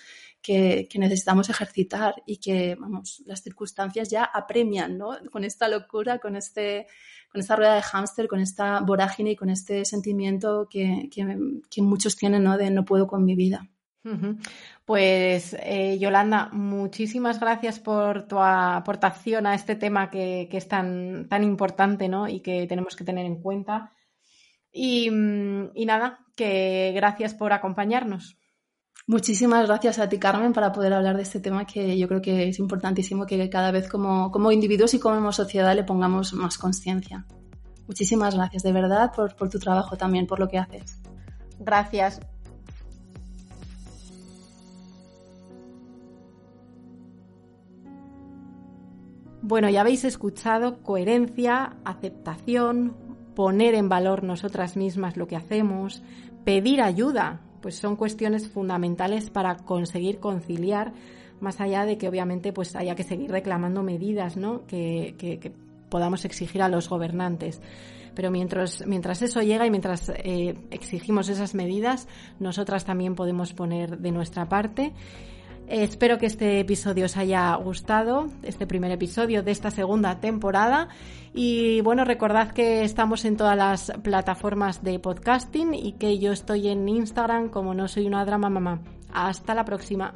[0.44, 5.18] que, que, necesitamos ejercitar y que, vamos, las circunstancias ya apremian, ¿no?
[5.32, 6.86] Con esta locura, con, este,
[7.32, 11.26] con esta rueda de hámster, con esta vorágine y con este sentimiento que, que,
[11.72, 12.58] que muchos tienen, ¿no?
[12.58, 13.68] De no puedo con mi vida.
[14.86, 21.44] Pues eh, Yolanda, muchísimas gracias por tu aportación a este tema que, es tan, tan
[21.44, 22.28] importante ¿no?
[22.28, 23.92] y que tenemos que tener en cuenta.
[24.72, 28.38] Y, nada, que gracias por acompañarnos.
[29.08, 32.50] Muchísimas gracias a ti, Carmen, para poder hablar de este tema que yo creo que
[32.50, 37.26] es importantísimo que cada vez como, como individuos y como sociedad le pongamos más conciencia.
[37.88, 41.02] Muchísimas gracias, de verdad, por, por tu trabajo también, por lo que haces.
[41.60, 42.20] Gracias.
[49.48, 52.98] Bueno, ya habéis escuchado coherencia, aceptación,
[53.34, 56.04] poner en valor nosotras mismas lo que hacemos,
[56.44, 60.92] pedir ayuda, pues son cuestiones fundamentales para conseguir conciliar,
[61.40, 64.68] más allá de que obviamente pues haya que seguir reclamando medidas, ¿no?
[64.68, 65.54] Que,
[65.88, 67.62] podamos exigir a los gobernantes.
[68.16, 72.10] Pero mientras, mientras eso llega y mientras eh, exigimos esas medidas,
[72.42, 74.92] nosotras también podemos poner de nuestra parte
[75.68, 80.88] Espero que este episodio os haya gustado, este primer episodio de esta segunda temporada.
[81.34, 86.70] Y bueno, recordad que estamos en todas las plataformas de podcasting y que yo estoy
[86.70, 88.82] en Instagram como no soy una drama mamá.
[89.12, 90.14] Hasta la próxima.